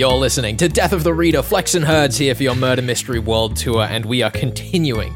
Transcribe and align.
You're 0.00 0.12
listening 0.14 0.56
to 0.56 0.68
Death 0.70 0.94
of 0.94 1.04
the 1.04 1.12
Reader. 1.12 1.42
Flex 1.42 1.74
and 1.74 1.84
Herds 1.84 2.16
here 2.16 2.34
for 2.34 2.42
your 2.42 2.54
Murder 2.54 2.80
Mystery 2.80 3.18
World 3.18 3.54
Tour, 3.54 3.82
and 3.82 4.06
we 4.06 4.22
are 4.22 4.30
continuing 4.30 5.14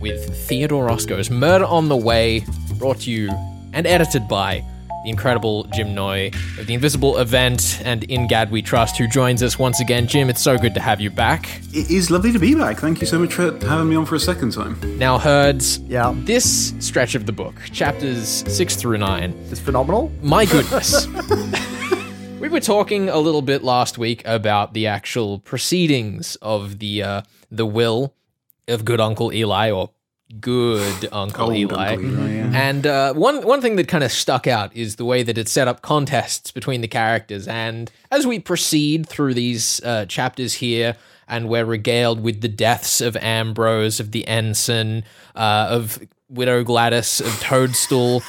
with 0.00 0.36
Theodore 0.46 0.84
Roscoe's 0.84 1.30
Murder 1.30 1.64
on 1.64 1.88
the 1.88 1.96
Way, 1.96 2.44
brought 2.74 3.00
to 3.00 3.10
you 3.10 3.30
and 3.72 3.86
edited 3.86 4.28
by 4.28 4.62
the 5.04 5.08
incredible 5.08 5.64
Jim 5.72 5.94
Noy 5.94 6.30
of 6.58 6.66
the 6.66 6.74
Invisible 6.74 7.16
Event 7.16 7.80
and 7.86 8.04
In 8.04 8.28
Gad 8.28 8.50
We 8.50 8.60
Trust, 8.60 8.98
who 8.98 9.08
joins 9.08 9.42
us 9.42 9.58
once 9.58 9.80
again. 9.80 10.06
Jim, 10.06 10.28
it's 10.28 10.42
so 10.42 10.58
good 10.58 10.74
to 10.74 10.80
have 10.80 11.00
you 11.00 11.08
back. 11.08 11.48
It 11.72 11.90
is 11.90 12.10
lovely 12.10 12.32
to 12.32 12.38
be 12.38 12.54
back. 12.54 12.80
Thank 12.80 13.00
you 13.00 13.06
so 13.06 13.18
much 13.18 13.32
for 13.32 13.44
having 13.66 13.88
me 13.88 13.96
on 13.96 14.04
for 14.04 14.16
a 14.16 14.20
second 14.20 14.52
time. 14.52 14.76
Now, 14.98 15.16
Herds, 15.16 15.78
Yeah. 15.88 16.12
this 16.14 16.74
stretch 16.80 17.14
of 17.14 17.24
the 17.24 17.32
book, 17.32 17.54
chapters 17.72 18.44
six 18.46 18.76
through 18.76 18.98
nine, 18.98 19.32
is 19.50 19.58
phenomenal. 19.58 20.12
My 20.20 20.44
goodness. 20.44 21.08
we 22.42 22.48
were 22.48 22.58
talking 22.58 23.08
a 23.08 23.18
little 23.18 23.40
bit 23.40 23.62
last 23.62 23.98
week 23.98 24.20
about 24.24 24.74
the 24.74 24.88
actual 24.88 25.38
proceedings 25.38 26.34
of 26.42 26.80
the 26.80 27.00
uh, 27.00 27.22
the 27.52 27.64
will 27.64 28.14
of 28.66 28.84
good 28.84 29.00
Uncle 29.00 29.32
Eli 29.32 29.70
or 29.70 29.90
good 30.40 31.08
Uncle 31.12 31.46
Old 31.46 31.54
Eli. 31.56 31.92
Uncle 31.92 32.04
Eli, 32.04 32.34
yeah. 32.34 32.50
And 32.52 32.84
uh, 32.84 33.14
one 33.14 33.46
one 33.46 33.60
thing 33.60 33.76
that 33.76 33.86
kind 33.86 34.02
of 34.02 34.10
stuck 34.10 34.48
out 34.48 34.74
is 34.74 34.96
the 34.96 35.04
way 35.04 35.22
that 35.22 35.38
it 35.38 35.48
set 35.48 35.68
up 35.68 35.82
contests 35.82 36.50
between 36.50 36.80
the 36.80 36.88
characters. 36.88 37.46
And 37.46 37.92
as 38.10 38.26
we 38.26 38.40
proceed 38.40 39.08
through 39.08 39.34
these 39.34 39.80
uh, 39.84 40.06
chapters 40.06 40.54
here, 40.54 40.96
and 41.28 41.48
we're 41.48 41.64
regaled 41.64 42.20
with 42.24 42.40
the 42.40 42.48
deaths 42.48 43.00
of 43.00 43.16
Ambrose, 43.18 44.00
of 44.00 44.10
the 44.10 44.26
ensign, 44.26 45.04
uh, 45.36 45.68
of 45.70 46.00
Widow 46.28 46.64
Gladys, 46.64 47.20
of 47.20 47.38
Toadstool, 47.38 48.20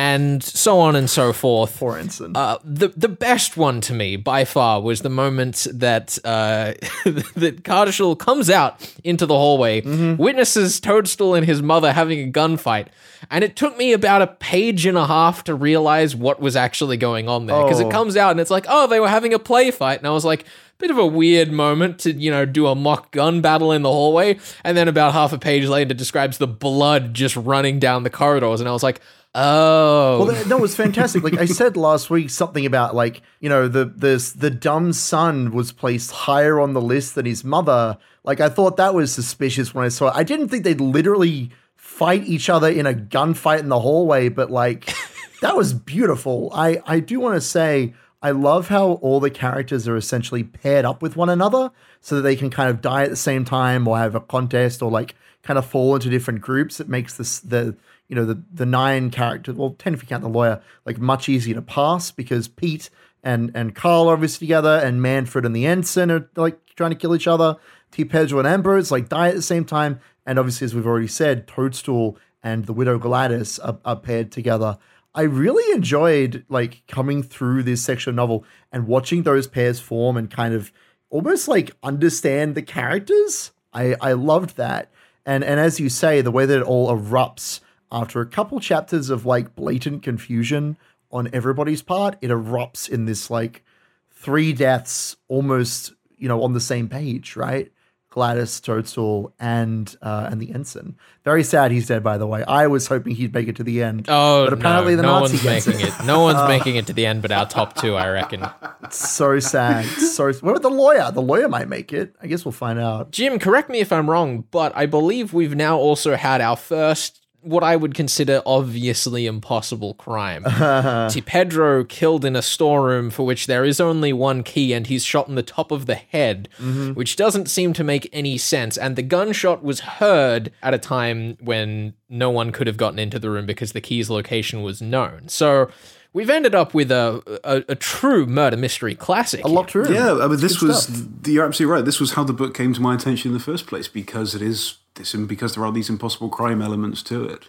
and 0.00 0.42
so 0.42 0.78
on 0.80 0.96
and 0.96 1.10
so 1.10 1.32
forth. 1.32 1.70
For 1.76 1.98
instance, 1.98 2.36
Uh, 2.36 2.56
the 2.64 2.88
the 2.96 3.08
best 3.08 3.56
one 3.56 3.80
to 3.82 3.92
me 3.92 4.16
by 4.16 4.44
far 4.46 4.80
was 4.80 5.00
the 5.02 5.10
moment 5.10 5.66
that 5.72 6.18
uh, 6.24 6.72
that 7.36 7.62
Cardishal 7.64 8.18
comes 8.18 8.48
out 8.48 8.72
into 9.04 9.26
the 9.26 9.34
hallway, 9.34 9.82
witnesses 10.16 10.80
Toadstool 10.80 11.34
and 11.34 11.44
his 11.46 11.60
mother 11.60 11.92
having 11.92 12.18
a 12.28 12.32
gunfight, 12.32 12.86
and 13.30 13.44
it 13.44 13.56
took 13.56 13.76
me 13.76 13.92
about 13.92 14.22
a 14.22 14.26
page 14.26 14.86
and 14.86 14.96
a 14.96 15.06
half 15.06 15.44
to 15.44 15.54
realize 15.54 16.16
what 16.16 16.40
was 16.40 16.56
actually 16.56 16.96
going 16.96 17.28
on 17.28 17.46
there 17.46 17.62
because 17.62 17.80
Oh. 17.80 17.88
it 17.88 17.92
comes 17.92 18.16
out 18.16 18.30
and 18.30 18.40
it's 18.40 18.50
like, 18.50 18.66
oh, 18.68 18.86
they 18.86 19.00
were 19.00 19.08
having 19.08 19.34
a 19.34 19.38
play 19.38 19.70
fight, 19.70 19.98
and 19.98 20.06
I 20.06 20.10
was 20.10 20.24
like. 20.24 20.44
Bit 20.80 20.90
of 20.90 20.98
a 20.98 21.06
weird 21.06 21.52
moment 21.52 21.98
to, 22.00 22.12
you 22.12 22.30
know, 22.30 22.46
do 22.46 22.66
a 22.66 22.74
mock 22.74 23.12
gun 23.12 23.42
battle 23.42 23.70
in 23.70 23.82
the 23.82 23.90
hallway. 23.90 24.38
And 24.64 24.76
then 24.78 24.88
about 24.88 25.12
half 25.12 25.30
a 25.34 25.38
page 25.38 25.66
later, 25.66 25.92
it 25.92 25.98
describes 25.98 26.38
the 26.38 26.46
blood 26.46 27.12
just 27.12 27.36
running 27.36 27.78
down 27.78 28.02
the 28.02 28.08
corridors. 28.08 28.60
And 28.60 28.68
I 28.68 28.72
was 28.72 28.82
like, 28.82 29.02
oh. 29.34 30.18
well, 30.20 30.26
that, 30.28 30.46
that 30.46 30.58
was 30.58 30.74
fantastic. 30.74 31.22
Like 31.22 31.36
I 31.36 31.44
said 31.60 31.76
last 31.76 32.08
week, 32.08 32.30
something 32.30 32.64
about 32.64 32.94
like 32.94 33.20
you 33.40 33.50
know 33.50 33.68
the 33.68 33.84
the 33.84 34.32
the 34.38 34.50
dumb 34.50 34.94
son 34.94 35.52
was 35.52 35.70
placed 35.70 36.10
higher 36.10 36.58
on 36.58 36.72
the 36.72 36.80
list 36.80 37.14
than 37.14 37.26
his 37.26 37.44
mother. 37.44 37.98
Like 38.24 38.40
I 38.40 38.48
thought 38.48 38.78
that 38.78 38.94
was 38.94 39.12
suspicious 39.12 39.74
when 39.74 39.84
I 39.84 39.88
saw 39.88 40.08
it. 40.08 40.14
I 40.16 40.22
didn't 40.22 40.48
think 40.48 40.64
they'd 40.64 40.80
literally 40.80 41.50
fight 41.76 42.24
each 42.24 42.48
other 42.48 42.70
in 42.70 42.86
a 42.86 42.94
gunfight 42.94 43.60
in 43.60 43.68
the 43.68 43.80
hallway, 43.80 44.30
but 44.30 44.50
like 44.50 44.94
that 45.42 45.56
was 45.56 45.74
beautiful. 45.74 46.50
I 46.54 46.80
I 46.86 47.00
do 47.00 47.20
want 47.20 47.34
to 47.34 47.40
say 47.42 47.94
I 48.22 48.32
love 48.32 48.68
how 48.68 48.92
all 48.94 49.18
the 49.18 49.30
characters 49.30 49.88
are 49.88 49.96
essentially 49.96 50.44
paired 50.44 50.84
up 50.84 51.00
with 51.00 51.16
one 51.16 51.30
another 51.30 51.70
so 52.00 52.16
that 52.16 52.22
they 52.22 52.36
can 52.36 52.50
kind 52.50 52.68
of 52.68 52.82
die 52.82 53.04
at 53.04 53.10
the 53.10 53.16
same 53.16 53.44
time 53.44 53.88
or 53.88 53.98
have 53.98 54.14
a 54.14 54.20
contest 54.20 54.82
or 54.82 54.90
like 54.90 55.14
kind 55.42 55.58
of 55.58 55.64
fall 55.64 55.94
into 55.94 56.10
different 56.10 56.42
groups. 56.42 56.80
It 56.80 56.88
makes 56.88 57.16
this 57.16 57.40
the 57.40 57.76
you 58.08 58.16
know 58.16 58.26
the 58.26 58.42
the 58.52 58.66
nine 58.66 59.10
characters, 59.10 59.54
well 59.54 59.74
ten 59.78 59.94
if 59.94 60.02
you 60.02 60.08
count 60.08 60.22
the 60.22 60.28
lawyer, 60.28 60.60
like 60.84 60.98
much 60.98 61.28
easier 61.28 61.54
to 61.54 61.62
pass 61.62 62.10
because 62.10 62.46
Pete 62.46 62.90
and 63.22 63.50
and 63.54 63.74
Carl 63.74 64.08
are 64.08 64.14
obviously 64.14 64.46
together 64.46 64.80
and 64.82 65.00
Manfred 65.00 65.46
and 65.46 65.56
the 65.56 65.66
ensign 65.66 66.10
are 66.10 66.28
like 66.36 66.58
trying 66.76 66.90
to 66.90 66.96
kill 66.96 67.14
each 67.14 67.26
other. 67.26 67.56
T. 67.90 68.04
Pedro 68.04 68.38
and 68.38 68.46
Ambrose 68.46 68.90
like 68.90 69.08
die 69.08 69.28
at 69.28 69.34
the 69.34 69.42
same 69.42 69.64
time, 69.64 69.98
and 70.26 70.38
obviously 70.38 70.66
as 70.66 70.74
we've 70.74 70.86
already 70.86 71.08
said, 71.08 71.46
Toadstool 71.46 72.18
and 72.42 72.66
the 72.66 72.72
Widow 72.72 72.98
Gladys 72.98 73.58
are, 73.58 73.78
are 73.84 73.96
paired 73.96 74.30
together. 74.30 74.78
I 75.14 75.22
really 75.22 75.74
enjoyed 75.74 76.44
like 76.48 76.82
coming 76.86 77.22
through 77.22 77.64
this 77.64 77.82
section 77.82 78.14
novel 78.14 78.44
and 78.70 78.86
watching 78.86 79.22
those 79.22 79.46
pairs 79.46 79.80
form 79.80 80.16
and 80.16 80.30
kind 80.30 80.54
of 80.54 80.72
almost 81.10 81.48
like 81.48 81.72
understand 81.82 82.54
the 82.54 82.62
characters. 82.62 83.50
I 83.72 83.96
I 84.00 84.12
loved 84.12 84.56
that. 84.56 84.90
And 85.26 85.42
and 85.44 85.58
as 85.58 85.80
you 85.80 85.88
say, 85.88 86.20
the 86.20 86.30
way 86.30 86.46
that 86.46 86.60
it 86.60 86.64
all 86.64 86.88
erupts 86.88 87.60
after 87.92 88.20
a 88.20 88.26
couple 88.26 88.60
chapters 88.60 89.10
of 89.10 89.26
like 89.26 89.56
blatant 89.56 90.02
confusion 90.02 90.76
on 91.10 91.28
everybody's 91.32 91.82
part, 91.82 92.16
it 92.20 92.28
erupts 92.30 92.88
in 92.88 93.04
this 93.04 93.30
like 93.30 93.64
three 94.12 94.52
deaths 94.52 95.16
almost, 95.28 95.92
you 96.16 96.28
know, 96.28 96.42
on 96.42 96.52
the 96.52 96.60
same 96.60 96.88
page, 96.88 97.34
right? 97.34 97.72
Gladys, 98.10 98.60
Toadstool, 98.60 99.32
and 99.38 99.96
uh, 100.02 100.28
and 100.30 100.42
the 100.42 100.52
ensign. 100.52 100.96
Very 101.24 101.44
sad 101.44 101.70
he's 101.70 101.86
dead, 101.86 102.02
by 102.02 102.18
the 102.18 102.26
way. 102.26 102.42
I 102.42 102.66
was 102.66 102.88
hoping 102.88 103.14
he'd 103.14 103.32
make 103.32 103.46
it 103.46 103.56
to 103.56 103.62
the 103.62 103.82
end. 103.84 104.06
Oh, 104.08 104.44
but 104.44 104.52
apparently 104.52 104.96
no, 104.96 104.96
the 104.96 105.02
no 105.02 105.20
Nazi 105.20 105.36
one's 105.36 105.66
making 105.66 105.80
it. 105.80 105.88
it. 105.88 106.04
No 106.04 106.22
one's 106.22 106.48
making 106.48 106.74
it 106.76 106.88
to 106.88 106.92
the 106.92 107.06
end, 107.06 107.22
but 107.22 107.30
our 107.30 107.46
top 107.46 107.76
two, 107.76 107.94
I 107.94 108.08
reckon. 108.08 108.44
so 108.90 109.38
sad. 109.38 109.84
So 109.84 110.32
what 110.32 110.50
about 110.50 110.62
the 110.62 110.70
lawyer? 110.70 111.12
The 111.12 111.22
lawyer 111.22 111.48
might 111.48 111.68
make 111.68 111.92
it. 111.92 112.16
I 112.20 112.26
guess 112.26 112.44
we'll 112.44 112.52
find 112.52 112.80
out. 112.80 113.12
Jim, 113.12 113.38
correct 113.38 113.70
me 113.70 113.78
if 113.78 113.92
I'm 113.92 114.10
wrong, 114.10 114.44
but 114.50 114.72
I 114.74 114.86
believe 114.86 115.32
we've 115.32 115.54
now 115.54 115.78
also 115.78 116.16
had 116.16 116.40
our 116.40 116.56
first, 116.56 117.19
what 117.42 117.64
I 117.64 117.76
would 117.76 117.94
consider 117.94 118.42
obviously 118.44 119.26
impossible 119.26 119.94
crime. 119.94 120.44
T. 121.10 121.20
Pedro 121.20 121.84
killed 121.84 122.24
in 122.24 122.36
a 122.36 122.42
storeroom 122.42 123.10
for 123.10 123.24
which 123.24 123.46
there 123.46 123.64
is 123.64 123.80
only 123.80 124.12
one 124.12 124.42
key, 124.42 124.72
and 124.72 124.86
he's 124.86 125.04
shot 125.04 125.28
in 125.28 125.34
the 125.34 125.42
top 125.42 125.70
of 125.70 125.86
the 125.86 125.94
head, 125.94 126.48
mm-hmm. 126.58 126.92
which 126.92 127.16
doesn't 127.16 127.48
seem 127.48 127.72
to 127.72 127.84
make 127.84 128.08
any 128.12 128.36
sense. 128.36 128.76
And 128.76 128.96
the 128.96 129.02
gunshot 129.02 129.62
was 129.62 129.80
heard 129.80 130.52
at 130.62 130.74
a 130.74 130.78
time 130.78 131.36
when 131.40 131.94
no 132.08 132.30
one 132.30 132.52
could 132.52 132.66
have 132.66 132.76
gotten 132.76 132.98
into 132.98 133.18
the 133.18 133.30
room 133.30 133.46
because 133.46 133.72
the 133.72 133.80
key's 133.80 134.10
location 134.10 134.62
was 134.62 134.82
known. 134.82 135.28
So. 135.28 135.70
We've 136.12 136.28
ended 136.28 136.56
up 136.56 136.74
with 136.74 136.90
a, 136.90 137.22
a, 137.44 137.62
a 137.68 137.76
true 137.76 138.26
murder 138.26 138.56
mystery 138.56 138.96
classic. 138.96 139.44
A 139.44 139.48
locked 139.48 139.76
room. 139.76 139.94
Yeah, 139.94 140.14
I 140.14 140.26
mean, 140.26 140.40
this 140.40 140.58
Good 140.58 140.70
was 140.70 140.82
stuff. 140.82 141.28
you're 141.28 141.46
absolutely 141.46 141.72
right. 141.72 141.84
This 141.84 142.00
was 142.00 142.14
how 142.14 142.24
the 142.24 142.32
book 142.32 142.52
came 142.52 142.74
to 142.74 142.80
my 142.80 142.96
attention 142.96 143.28
in 143.28 143.32
the 143.32 143.38
first 143.38 143.68
place 143.68 143.86
because 143.86 144.34
it 144.34 144.42
is 144.42 144.78
this, 144.89 144.89
and 144.96 145.28
because 145.28 145.54
there 145.54 145.64
are 145.64 145.72
these 145.72 145.88
impossible 145.88 146.28
crime 146.28 146.60
elements 146.60 147.02
to 147.04 147.24
it. 147.24 147.48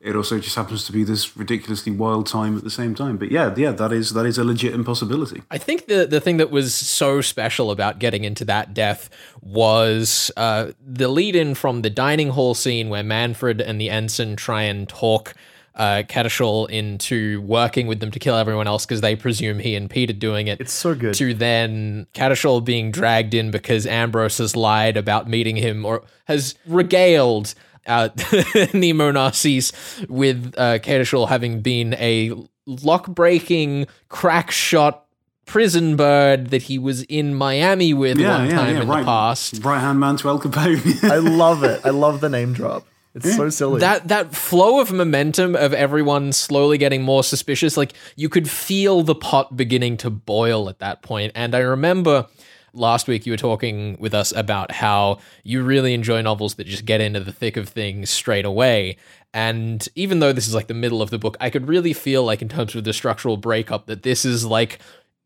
It 0.00 0.16
also 0.16 0.38
just 0.38 0.56
happens 0.56 0.86
to 0.86 0.92
be 0.92 1.04
this 1.04 1.36
ridiculously 1.36 1.92
wild 1.92 2.26
time 2.26 2.56
at 2.56 2.64
the 2.64 2.70
same 2.70 2.94
time. 2.94 3.18
But 3.18 3.30
yeah, 3.30 3.54
yeah, 3.54 3.72
that 3.72 3.92
is 3.92 4.14
that 4.14 4.24
is 4.24 4.38
a 4.38 4.44
legit 4.44 4.74
impossibility. 4.74 5.42
I 5.50 5.58
think 5.58 5.86
the 5.86 6.06
the 6.06 6.20
thing 6.20 6.38
that 6.38 6.50
was 6.50 6.74
so 6.74 7.20
special 7.20 7.70
about 7.70 7.98
getting 7.98 8.24
into 8.24 8.44
that 8.46 8.72
death 8.72 9.10
was 9.42 10.30
uh, 10.38 10.72
the 10.82 11.08
lead 11.08 11.36
in 11.36 11.54
from 11.54 11.82
the 11.82 11.90
dining 11.90 12.30
hall 12.30 12.54
scene 12.54 12.88
where 12.88 13.02
Manfred 13.02 13.60
and 13.60 13.78
the 13.78 13.90
ensign 13.90 14.36
try 14.36 14.62
and 14.62 14.88
talk 14.88 15.34
uh, 15.80 16.02
Catashal 16.02 16.68
into 16.68 17.40
working 17.40 17.86
with 17.86 18.00
them 18.00 18.10
to 18.10 18.18
kill 18.18 18.36
everyone 18.36 18.66
else 18.66 18.84
because 18.84 19.00
they 19.00 19.16
presume 19.16 19.58
he 19.58 19.74
and 19.74 19.88
Pete 19.88 20.10
are 20.10 20.12
doing 20.12 20.46
it. 20.46 20.60
It's 20.60 20.74
so 20.74 20.94
good. 20.94 21.14
To 21.14 21.32
then 21.32 22.06
Catashal 22.12 22.62
being 22.62 22.90
dragged 22.90 23.32
in 23.32 23.50
because 23.50 23.86
Ambrose 23.86 24.36
has 24.38 24.54
lied 24.54 24.98
about 24.98 25.26
meeting 25.26 25.56
him 25.56 25.86
or 25.86 26.02
has 26.26 26.54
regaled 26.66 27.54
uh, 27.86 28.10
Nemo 28.74 29.10
Narcisse 29.10 29.72
with 30.10 30.54
uh, 30.58 30.80
Catashal 30.80 31.30
having 31.30 31.62
been 31.62 31.94
a 31.94 32.34
lock 32.66 33.06
breaking, 33.08 33.86
crack 34.10 34.50
shot 34.50 35.06
prison 35.46 35.96
bird 35.96 36.50
that 36.50 36.64
he 36.64 36.78
was 36.78 37.04
in 37.04 37.34
Miami 37.34 37.94
with 37.94 38.18
one 38.18 38.50
time 38.50 38.76
in 38.76 38.86
the 38.86 39.04
past. 39.04 39.64
Right 39.64 39.80
hand 39.80 39.98
man 39.98 40.16
to 40.18 40.28
Al 40.28 40.38
Capone. 40.38 41.02
I 41.10 41.16
love 41.16 41.64
it. 41.64 41.80
I 41.86 41.90
love 41.90 42.20
the 42.20 42.28
name 42.28 42.52
drop. 42.52 42.86
It's 43.14 43.34
so 43.34 43.46
mm. 43.46 43.52
silly. 43.52 43.80
That 43.80 44.08
that 44.08 44.34
flow 44.34 44.80
of 44.80 44.92
momentum 44.92 45.56
of 45.56 45.74
everyone 45.74 46.32
slowly 46.32 46.78
getting 46.78 47.02
more 47.02 47.24
suspicious, 47.24 47.76
like 47.76 47.94
you 48.16 48.28
could 48.28 48.48
feel 48.48 49.02
the 49.02 49.14
pot 49.14 49.56
beginning 49.56 49.96
to 49.98 50.10
boil 50.10 50.68
at 50.68 50.78
that 50.78 51.02
point. 51.02 51.32
And 51.34 51.54
I 51.54 51.60
remember 51.60 52.26
last 52.72 53.08
week 53.08 53.26
you 53.26 53.32
were 53.32 53.36
talking 53.36 53.96
with 53.98 54.14
us 54.14 54.32
about 54.32 54.70
how 54.70 55.18
you 55.42 55.62
really 55.62 55.92
enjoy 55.92 56.22
novels 56.22 56.54
that 56.54 56.66
just 56.66 56.84
get 56.84 57.00
into 57.00 57.20
the 57.20 57.32
thick 57.32 57.56
of 57.56 57.68
things 57.68 58.10
straight 58.10 58.44
away. 58.44 58.96
And 59.32 59.86
even 59.94 60.20
though 60.20 60.32
this 60.32 60.46
is 60.46 60.54
like 60.54 60.68
the 60.68 60.74
middle 60.74 61.02
of 61.02 61.10
the 61.10 61.18
book, 61.18 61.36
I 61.40 61.50
could 61.50 61.68
really 61.68 61.92
feel 61.92 62.24
like 62.24 62.42
in 62.42 62.48
terms 62.48 62.74
of 62.74 62.84
the 62.84 62.92
structural 62.92 63.36
breakup 63.36 63.86
that 63.86 64.02
this 64.02 64.24
is 64.24 64.44
like 64.44 64.80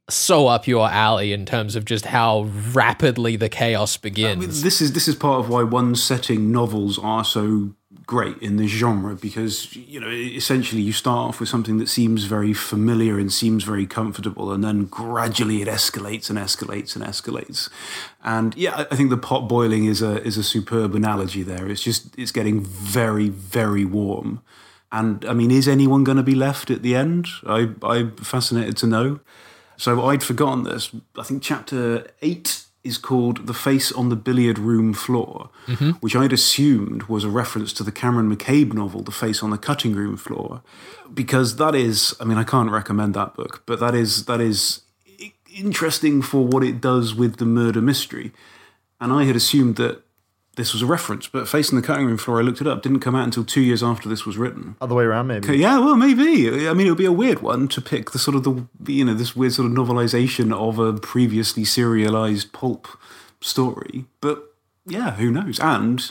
so 0.09 0.49
up 0.49 0.67
your 0.67 0.89
alley 0.89 1.33
in 1.33 1.47
terms 1.47 1.77
of 1.77 1.85
just 1.85 2.05
how 2.07 2.43
rapidly 2.73 3.37
the 3.37 3.49
chaos 3.49 3.97
begins. 3.97 4.63
this 4.63 4.83
is 4.83 4.93
this 4.93 5.09
is 5.09 5.17
part 5.17 5.41
of 5.41 5.49
why 5.49 5.63
one 5.63 5.95
setting 5.95 6.53
novels 6.53 6.99
are 6.99 7.25
so 7.25 7.71
great 8.07 8.37
in 8.39 8.57
this 8.57 8.71
genre 8.71 9.15
because 9.15 9.75
you 9.77 9.99
know 10.01 10.09
essentially 10.09 10.83
you 10.83 10.93
start 10.93 11.29
off 11.29 11.41
with 11.41 11.49
something 11.49 11.79
that 11.79 11.89
seems 11.89 12.25
very 12.25 12.53
familiar 12.53 13.19
and 13.19 13.33
seems 13.33 13.65
very 13.65 13.87
comfortable 13.87 14.53
and 14.53 14.63
then 14.63 14.85
gradually 14.87 15.63
it 15.63 15.69
escalates 15.69 16.29
and 16.31 16.39
escalates 16.39 16.97
and 16.97 17.05
escalates. 17.05 17.69
And 18.23 18.55
yeah 18.57 18.87
I- 18.91 18.97
think 18.97 19.11
the 19.11 19.17
pot 19.17 19.49
boiling 19.49 19.87
is 19.87 20.03
a 20.03 20.23
is 20.23 20.37
a 20.37 20.43
superb 20.43 20.95
analogy 20.95 21.43
there. 21.43 21.67
It's 21.69 21.83
just 21.83 22.19
it's 22.19 22.33
getting 22.33 22.65
very 22.65 23.29
very 23.29 23.85
warm. 23.85 24.41
And 24.93 25.25
i 25.25 25.33
mean 25.33 25.51
is 25.51 25.67
anyone 25.69 26.05
going 26.05 26.19
to 26.19 26.23
be 26.23 26.35
left 26.35 26.71
at 26.71 26.83
the 26.83 26.95
end? 26.95 27.27
I 27.47 27.71
i'm 27.83 28.17
fascinated 28.17 28.77
to 28.79 28.87
know. 28.87 29.21
So 29.77 30.05
I'd 30.07 30.23
forgotten 30.23 30.63
this. 30.65 30.91
I 31.19 31.23
think 31.25 31.43
chapter 31.43 32.07
eight 32.23 32.65
is 32.85 32.99
called 32.99 33.47
The 33.47 33.55
Face 33.55 33.91
on 33.91 34.11
the 34.11 34.17
Billiard 34.17 34.59
Room 34.59 34.93
Floor, 34.93 35.49
mm-hmm. 35.67 35.93
which 36.01 36.15
I'd 36.15 36.35
assumed 36.35 37.05
was 37.05 37.25
a 37.25 37.31
reference 37.31 37.73
to 37.75 37.83
the 37.83 37.91
Cameron 37.91 38.35
McCabe 38.35 38.75
novel, 38.75 39.03
The 39.03 39.11
Face 39.11 39.43
on 39.43 39.51
the 39.51 39.59
Cutting 39.59 39.95
Room 39.95 40.17
Floor, 40.17 40.63
because 41.13 41.57
that 41.57 41.75
is, 41.75 42.15
I 42.21 42.25
mean, 42.25 42.39
I 42.39 42.45
can't 42.45 42.71
recommend 42.71 43.15
that 43.15 43.35
book, 43.35 43.63
but 43.65 43.81
that 43.81 43.95
is, 43.95 44.27
that 44.27 44.41
is 44.41 44.83
interesting 45.57 46.21
for 46.21 46.47
what 46.47 46.63
it 46.63 46.81
does 46.81 47.15
with 47.15 47.37
the 47.37 47.47
murder 47.47 47.81
mystery. 47.81 48.33
And 49.01 49.13
I 49.13 49.25
had 49.25 49.35
assumed 49.35 49.77
that 49.77 50.04
this 50.57 50.73
was 50.73 50.83
a 50.83 50.87
reference, 50.87 51.27
but 51.27 51.49
Face 51.49 51.73
on 51.73 51.81
the 51.81 51.87
Cutting 51.87 52.07
Room 52.07 52.17
Floor, 52.17 52.41
I 52.41 52.43
looked 52.43 52.61
it 52.61 52.67
up, 52.67 52.83
didn't 52.83 53.01
come 53.01 53.15
out 53.15 53.25
until 53.25 53.45
two 53.45 53.61
years 53.61 53.83
after 53.83 54.09
this 54.09 54.25
was 54.25 54.37
written. 54.37 54.77
Other 54.81 54.95
way 54.95 55.05
around, 55.05 55.27
maybe. 55.27 55.57
Yeah, 55.57 55.79
well, 55.79 55.97
maybe. 55.97 56.69
I 56.69 56.75
mean, 56.75 56.87
it 56.87 56.91
would 56.91 56.99
be 56.99 57.05
a 57.05 57.13
weird 57.13 57.43
one 57.43 57.69
to 57.69 57.81
pick 57.81 58.11
the 58.13 58.19
sort 58.19 58.37
of 58.37 58.45
the, 58.45 58.93
you 58.93 59.05
know, 59.05 59.15
this 59.15 59.35
weird 59.35 59.53
sort 59.53 59.67
of 59.67 59.73
novelization 59.73 60.53
of 60.53 60.79
a 60.79 60.93
previously 60.95 61.65
serialized 61.65 62.53
pulp 62.53 62.89
story. 63.41 64.07
But 64.21 64.55
yeah, 64.87 65.13
who 65.13 65.31
knows? 65.31 65.59
And 65.61 66.11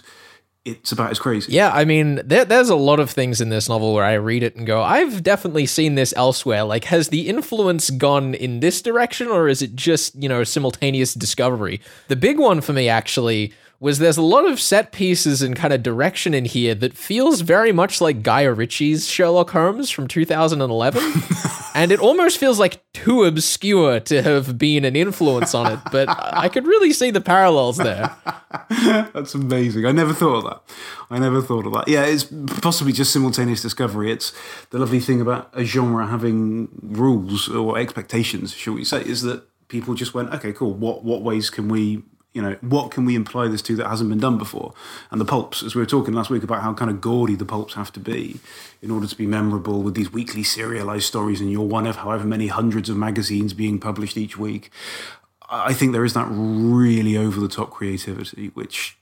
it's 0.66 0.94
about 0.94 1.12
as 1.12 1.20
crazy. 1.20 1.52
Yeah, 1.52 1.72
I 1.74 1.84
mean, 1.84 2.22
there, 2.24 2.46
there's 2.46 2.70
a 2.70 2.76
lot 2.76 3.00
of 3.00 3.10
things 3.10 3.42
in 3.42 3.50
this 3.50 3.68
novel 3.68 3.94
where 3.94 4.06
I 4.06 4.14
read 4.14 4.44
it 4.44 4.56
and 4.56 4.66
go, 4.66 4.82
I've 4.82 5.22
definitely 5.22 5.66
seen 5.66 5.96
this 5.96 6.14
elsewhere. 6.16 6.64
Like, 6.64 6.86
has 6.86 7.10
the 7.10 7.28
influence 7.28 7.90
gone 7.90 8.34
in 8.34 8.62
this 8.62 8.82
direction, 8.82 9.28
or 9.28 9.50
is 9.50 9.62
it 9.62 9.76
just, 9.76 10.16
you 10.16 10.30
know, 10.30 10.44
simultaneous 10.46 11.14
discovery? 11.14 11.82
The 12.08 12.16
big 12.16 12.40
one 12.40 12.62
for 12.62 12.72
me, 12.72 12.88
actually, 12.88 13.54
was 13.84 14.00
there's 14.00 14.16
a 14.16 14.22
lot 14.22 14.50
of 14.50 14.62
set 14.62 14.94
pieces 14.94 15.42
and 15.42 15.58
kind 15.58 15.74
of 15.74 15.84
direction 15.84 16.34
in 16.34 16.46
here 16.46 16.74
that 16.74 16.96
feels 16.96 17.42
very 17.42 17.74
much 17.74 18.00
like 18.00 18.24
Guy 18.24 18.44
Ritchie's 18.44 19.10
Sherlock 19.10 19.50
Holmes 19.50 19.90
from 19.90 20.08
2011. 20.08 21.04
and 21.76 21.92
it 21.92 22.00
almost 22.00 22.38
feels 22.38 22.60
like 22.60 22.82
too 22.94 23.26
obscure 23.26 24.00
to 24.00 24.22
have 24.22 24.58
been 24.58 24.86
an 24.86 24.96
influence 24.96 25.54
on 25.54 25.74
it, 25.74 25.80
but 25.92 26.08
I 26.10 26.48
could 26.48 26.66
really 26.66 26.94
see 26.94 27.12
the 27.12 27.20
parallels 27.20 27.76
there. 27.76 28.16
That's 29.14 29.36
amazing. 29.36 29.86
I 29.86 29.92
never 29.92 30.14
thought 30.14 30.38
of 30.38 30.44
that. 30.46 30.62
I 31.10 31.20
never 31.20 31.42
thought 31.42 31.66
of 31.66 31.74
that. 31.74 31.90
Yeah, 31.90 32.06
it's 32.06 32.24
possibly 32.62 32.94
just 32.94 33.12
simultaneous 33.12 33.62
discovery. 33.62 34.14
It's 34.14 34.32
the 34.70 34.80
lovely 34.80 35.02
thing 35.02 35.20
about 35.20 35.50
a 35.52 35.66
genre 35.66 36.08
having 36.08 36.70
rules 36.82 37.50
or 37.50 37.78
expectations, 37.78 38.54
shall 38.54 38.76
we 38.76 38.86
say, 38.86 39.02
is 39.02 39.24
that 39.24 39.44
people 39.68 39.94
just 39.94 40.14
went, 40.14 40.34
okay, 40.34 40.54
cool. 40.54 40.74
What 40.74 41.04
what 41.04 41.22
ways 41.22 41.50
can 41.50 41.68
we 41.68 42.04
you 42.34 42.42
know, 42.42 42.58
what 42.62 42.90
can 42.90 43.06
we 43.06 43.16
imply 43.16 43.48
this 43.48 43.62
to 43.64 43.76
that 43.76 43.88
hasn't 43.88 44.10
been 44.10 44.20
done 44.20 44.38
before? 44.38 44.74
And 45.12 45.22
the 45.22 45.26
pulps, 45.26 45.62
as 45.62 45.76
we 45.76 45.82
were 45.82 45.86
talking 45.86 46.14
last 46.14 46.30
week 46.30 46.44
about 46.44 46.62
how 46.62 46.74
kind 46.74 46.90
of 46.90 47.00
gaudy 47.00 47.36
the 47.36 47.46
pulps 47.46 47.76
have 47.76 47.94
to 47.94 48.00
be 48.00 48.40
in 48.82 48.90
order 48.90 49.06
to 49.06 49.16
be 49.16 49.28
memorable 49.28 49.84
with 49.84 49.94
these 49.94 50.12
weekly 50.12 50.44
serialized 50.44 51.06
stories 51.06 51.40
and 51.40 51.52
you're 51.52 51.62
one 51.62 51.86
of 51.86 51.98
however 51.98 52.26
many 52.26 52.48
hundreds 52.48 52.90
of 52.90 52.98
magazines 52.98 53.54
being 53.54 53.80
published 53.80 54.18
each 54.18 54.38
week. 54.38 54.72
I 55.50 55.74
think 55.74 55.92
there 55.92 56.04
is 56.04 56.14
that 56.14 56.28
really 56.30 57.16
over 57.16 57.40
the 57.40 57.48
top 57.48 57.70
creativity, 57.70 58.48
which 58.56 58.98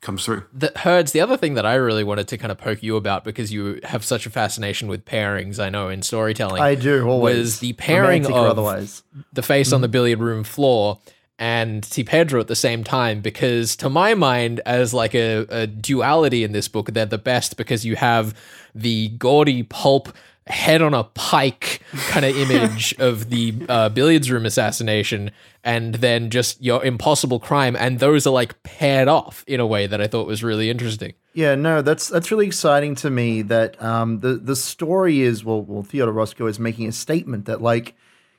comes 0.00 0.24
through. 0.24 0.44
The 0.52 0.72
herds, 0.76 1.12
the 1.12 1.20
other 1.20 1.36
thing 1.36 1.54
that 1.54 1.64
I 1.64 1.74
really 1.74 2.02
wanted 2.02 2.26
to 2.28 2.38
kind 2.38 2.50
of 2.50 2.58
poke 2.58 2.82
you 2.82 2.96
about 2.96 3.22
because 3.22 3.52
you 3.52 3.80
have 3.84 4.04
such 4.04 4.26
a 4.26 4.30
fascination 4.30 4.88
with 4.88 5.04
pairings, 5.04 5.60
I 5.60 5.70
know, 5.70 5.88
in 5.88 6.02
storytelling. 6.02 6.60
I 6.60 6.74
do 6.74 7.06
always. 7.06 7.36
Was 7.36 7.60
the 7.60 7.72
pairing 7.74 8.26
of 8.26 8.32
otherwise. 8.32 9.04
the 9.32 9.42
face 9.42 9.68
mm-hmm. 9.68 9.76
on 9.76 9.80
the 9.82 9.88
billiard 9.88 10.20
room 10.20 10.42
floor 10.42 10.98
and 11.38 11.82
T. 11.82 12.02
Pedro 12.02 12.40
at 12.40 12.48
the 12.48 12.56
same 12.56 12.82
time 12.82 13.20
because 13.20 13.76
to 13.76 13.90
my 13.90 14.14
mind 14.14 14.60
as 14.64 14.94
like 14.94 15.14
a, 15.14 15.46
a, 15.50 15.66
duality 15.66 16.44
in 16.44 16.52
this 16.52 16.68
book 16.68 16.92
they're 16.92 17.04
the 17.04 17.18
best 17.18 17.56
because 17.56 17.84
you 17.84 17.96
have 17.96 18.34
the 18.74 19.08
gaudy 19.08 19.62
pulp 19.62 20.08
head 20.46 20.80
on 20.80 20.94
a 20.94 21.02
pike 21.02 21.82
kind 22.08 22.24
of 22.24 22.36
image 22.36 22.94
of 22.98 23.30
the 23.30 23.54
uh, 23.68 23.88
billiards 23.88 24.30
room 24.30 24.46
assassination 24.46 25.30
and 25.64 25.96
then 25.96 26.30
just 26.30 26.62
your 26.62 26.84
impossible 26.84 27.40
crime 27.40 27.74
and 27.76 27.98
those 27.98 28.26
are 28.26 28.30
like 28.30 28.62
paired 28.62 29.08
off 29.08 29.44
in 29.46 29.58
a 29.58 29.66
way 29.66 29.86
that 29.86 30.00
I 30.00 30.06
thought 30.06 30.26
was 30.26 30.44
really 30.44 30.70
interesting. 30.70 31.14
Yeah, 31.34 31.54
no, 31.54 31.82
that's 31.82 32.08
that's 32.08 32.30
really 32.30 32.46
exciting 32.46 32.94
to 32.96 33.10
me 33.10 33.42
that 33.42 33.82
um, 33.82 34.20
the 34.20 34.34
the 34.34 34.56
story 34.56 35.20
is 35.20 35.44
well 35.44 35.62
well 35.62 35.82
Theodore 35.82 36.14
Roscoe 36.14 36.46
is 36.46 36.58
making 36.58 36.86
a 36.86 36.92
statement 36.92 37.44
that 37.46 37.60
like 37.60 37.94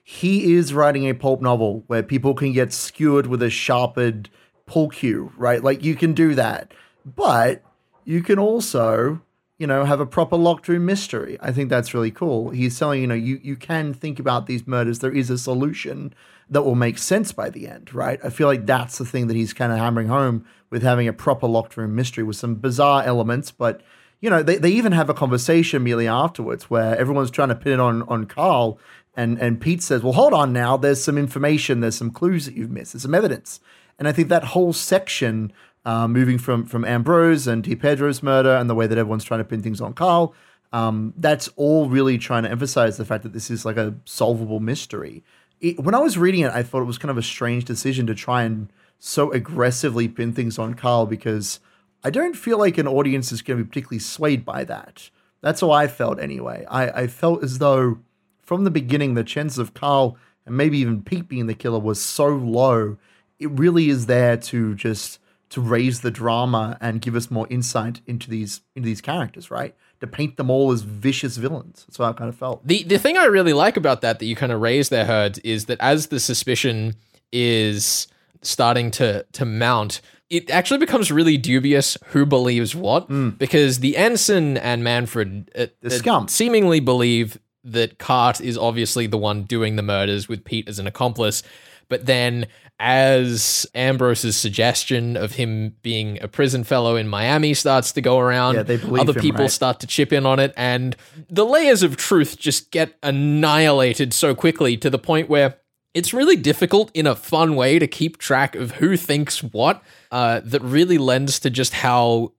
he 0.10 0.54
is 0.54 0.74
writing 0.74 1.06
a 1.06 1.14
pulp 1.14 1.42
novel 1.42 1.84
where 1.88 2.02
people 2.02 2.34
can 2.34 2.54
get 2.54 2.72
skewered 2.72 3.28
with 3.28 3.44
a 3.44 3.50
sharpened 3.50 4.30
pull 4.66 4.88
cue, 4.88 5.34
right? 5.36 5.62
Like 5.62 5.84
you 5.84 5.96
can 5.96 6.14
do 6.14 6.34
that. 6.34 6.74
But 7.06 7.62
you 8.06 8.24
can 8.24 8.40
also, 8.40 9.22
you 9.58 9.68
know, 9.68 9.84
have 9.84 10.00
a 10.00 10.06
proper 10.06 10.38
locked 10.38 10.70
room 10.70 10.86
mystery. 10.86 11.38
I 11.42 11.52
think 11.52 11.70
that's 11.70 11.94
really 11.94 12.10
cool. 12.10 12.52
He's 12.52 12.80
telling, 12.80 13.02
you 13.02 13.08
know, 13.08 13.16
you, 13.16 13.42
you 13.44 13.58
can 13.58 13.94
think 13.94 14.18
about 14.18 14.46
these 14.46 14.66
murders. 14.66 15.00
There 15.00 15.12
is 15.12 15.30
a 15.30 15.38
solution 15.38 16.14
that 16.50 16.62
will 16.62 16.76
make 16.76 17.00
sense 17.00 17.34
by 17.34 17.50
the 17.50 17.68
end, 17.68 17.94
right? 17.94 18.18
I 18.24 18.30
feel 18.30 18.48
like 18.48 18.66
that's 18.66 19.00
the 19.00 19.06
thing 19.06 19.28
that 19.28 19.36
he's 19.36 19.52
kind 19.52 19.74
of 19.74 19.78
hammering 19.78 20.08
home 20.08 20.46
with 20.70 20.84
having 20.84 21.10
a 21.10 21.14
proper 21.14 21.48
locked 21.48 21.76
room 21.76 21.96
mystery 21.96 22.24
with 22.24 22.38
some 22.38 22.56
bizarre 22.56 23.04
elements, 23.04 23.52
but 23.52 23.82
you 24.20 24.32
know, 24.32 24.42
they, 24.42 24.58
they 24.58 24.72
even 24.72 24.94
have 24.94 25.10
a 25.10 25.14
conversation 25.14 25.82
immediately 25.82 26.08
afterwards 26.08 26.72
where 26.72 26.98
everyone's 26.98 27.30
trying 27.30 27.50
to 27.50 27.56
pin 27.56 27.74
it 27.74 27.80
on 27.80 28.02
on 28.04 28.26
Carl 28.26 28.80
and 29.18 29.38
and 29.42 29.60
Pete 29.60 29.82
says, 29.82 30.04
"Well, 30.04 30.14
hold 30.14 30.34
on 30.34 30.54
now. 30.54 30.78
There's 30.78 31.04
some 31.04 31.18
information. 31.18 31.82
There's 31.82 31.98
some 31.98 32.12
clues 32.12 32.46
that 32.46 32.56
you've 32.56 32.72
missed. 32.72 32.94
There's 32.94 33.02
some 33.02 33.16
evidence." 33.16 33.60
And 34.00 34.08
I 34.08 34.12
think 34.12 34.30
that 34.30 34.44
whole 34.46 34.74
section, 34.74 35.52
uh, 35.84 36.08
moving 36.08 36.38
from 36.38 36.66
from 36.66 36.86
Ambrose 36.86 37.48
and 37.48 37.66
T. 37.66 37.76
Pedro's 37.76 38.22
murder, 38.22 38.56
and 38.56 38.70
the 38.70 38.76
way 38.76 38.86
that 38.88 38.98
everyone's 38.98 39.24
trying 39.24 39.40
to 39.40 39.44
pin 39.44 39.64
things 39.64 39.82
on 39.82 39.94
Carl, 39.94 40.36
um, 40.72 41.14
that's 41.18 41.50
all 41.56 41.90
really 41.90 42.18
trying 42.18 42.44
to 42.44 42.52
emphasize 42.52 42.98
the 42.98 43.06
fact 43.06 43.24
that 43.24 43.34
this 43.34 43.50
is 43.50 43.66
like 43.66 43.78
a 43.78 43.96
solvable 44.06 44.60
mystery. 44.60 45.24
It, 45.60 45.80
when 45.80 45.96
I 45.96 46.00
was 46.00 46.18
reading 46.18 46.42
it, 46.42 46.52
I 46.52 46.62
thought 46.62 46.82
it 46.82 46.86
was 46.86 47.00
kind 47.00 47.10
of 47.10 47.18
a 47.18 47.24
strange 47.24 47.66
decision 47.66 48.06
to 48.08 48.16
try 48.16 48.44
and 48.44 48.72
so 49.00 49.32
aggressively 49.32 50.08
pin 50.08 50.32
things 50.34 50.60
on 50.60 50.76
Carl 50.76 51.08
because 51.08 51.60
I 52.04 52.12
don't 52.12 52.36
feel 52.36 52.60
like 52.60 52.78
an 52.78 52.88
audience 52.88 53.32
is 53.32 53.42
going 53.42 53.58
to 53.58 53.64
be 53.64 53.68
particularly 53.68 54.00
swayed 54.00 54.46
by 54.46 54.64
that. 54.66 55.10
That's 55.42 55.62
how 55.62 55.72
I 55.72 55.88
felt 55.88 56.20
anyway. 56.20 56.66
I, 56.70 56.90
I 56.90 57.08
felt 57.08 57.44
as 57.44 57.60
though 57.60 58.00
from 58.48 58.64
the 58.64 58.72
beginning, 58.72 59.14
the 59.14 59.26
chances 59.26 59.58
of 59.58 59.74
Carl 59.74 60.18
and 60.46 60.56
maybe 60.56 60.78
even 60.80 61.04
Pete 61.04 61.28
being 61.28 61.48
the 61.48 61.54
killer 61.54 61.80
was 61.80 62.02
so 62.02 62.28
low. 62.30 62.98
It 63.40 63.52
really 63.52 63.90
is 63.90 64.06
there 64.06 64.38
to 64.38 64.74
just 64.74 65.20
to 65.50 65.62
raise 65.62 66.00
the 66.00 66.12
drama 66.12 66.78
and 66.80 67.02
give 67.02 67.16
us 67.16 67.30
more 67.30 67.46
insight 67.50 68.00
into 68.08 68.30
these 68.30 68.62
into 68.74 68.88
these 68.88 69.02
characters, 69.02 69.52
right? 69.52 69.76
To 70.00 70.08
paint 70.08 70.38
them 70.38 70.50
all 70.50 70.72
as 70.72 70.82
vicious 70.82 71.36
villains. 71.36 71.84
That's 71.88 72.00
what 72.00 72.10
I 72.10 72.14
kind 72.14 72.30
of 72.30 72.36
felt. 72.38 72.66
The 72.66 72.84
the 72.84 72.98
thing 72.98 73.18
I 73.18 73.26
really 73.26 73.54
like 73.54 73.76
about 73.76 74.00
that 74.02 74.20
that 74.20 74.26
you 74.26 74.36
kind 74.36 74.54
of 74.54 74.62
raise 74.62 74.88
there, 74.88 75.06
Herd, 75.06 75.40
is 75.44 75.66
that 75.66 75.80
as 75.82 76.08
the 76.08 76.20
suspicion 76.20 76.96
is 77.34 78.08
starting 78.42 78.92
to 78.92 79.26
to 79.34 79.46
mount, 79.46 80.00
it 80.30 80.50
actually 80.50 80.80
becomes 80.80 81.12
really 81.12 81.36
dubious 81.36 81.98
who 82.08 82.26
believes 82.26 82.74
what 82.74 83.10
mm. 83.10 83.38
because 83.38 83.80
the 83.80 83.98
ensign 83.98 84.56
and 84.56 84.86
Manfred 84.86 85.52
uh, 85.54 85.68
the 85.82 85.90
scum 85.90 86.30
seemingly 86.30 86.80
believe 86.80 87.38
that 87.72 87.98
Cart 88.00 88.42
is 88.42 88.58
obviously 88.58 89.08
the 89.08 89.18
one 89.18 89.44
doing 89.44 89.76
the 89.76 89.82
murders 89.82 90.28
with 90.28 90.44
Pete 90.44 90.68
as 90.68 90.80
an 90.80 90.88
accomplice. 90.88 91.44
But 91.90 92.06
then, 92.06 92.48
as 92.80 93.66
Ambrose's 93.74 94.36
suggestion 94.36 95.18
of 95.18 95.34
him 95.34 95.76
being 95.82 96.22
a 96.22 96.28
prison 96.28 96.64
fellow 96.64 96.96
in 96.96 97.08
Miami 97.08 97.54
starts 97.54 97.92
to 97.94 98.02
go 98.02 98.20
around, 98.20 98.56
yeah, 98.56 98.78
other 99.00 99.14
him, 99.14 99.22
people 99.22 99.42
right? 99.42 99.52
start 99.52 99.80
to 99.80 99.88
chip 99.88 100.12
in 100.12 100.26
on 100.26 100.40
it, 100.40 100.54
and 100.58 100.96
the 101.30 101.46
layers 101.46 101.84
of 101.84 101.98
truth 101.98 102.38
just 102.38 102.72
get 102.72 102.98
annihilated 103.02 104.14
so 104.14 104.36
quickly 104.36 104.78
to 104.78 104.90
the 104.90 105.00
point 105.00 105.30
where 105.30 105.58
it's 105.94 106.14
really 106.14 106.36
difficult 106.36 106.92
in 106.94 107.08
a 107.08 107.16
fun 107.16 107.56
way 107.56 107.80
to 107.80 107.88
keep 107.88 108.18
track 108.18 108.56
of 108.56 108.72
who 108.74 108.96
thinks 108.98 109.42
what. 109.42 109.82
Uh, 110.12 110.42
that 110.44 110.62
really 110.62 110.98
lends 110.98 111.40
to 111.40 111.50
just 111.50 111.74
how 111.74 112.32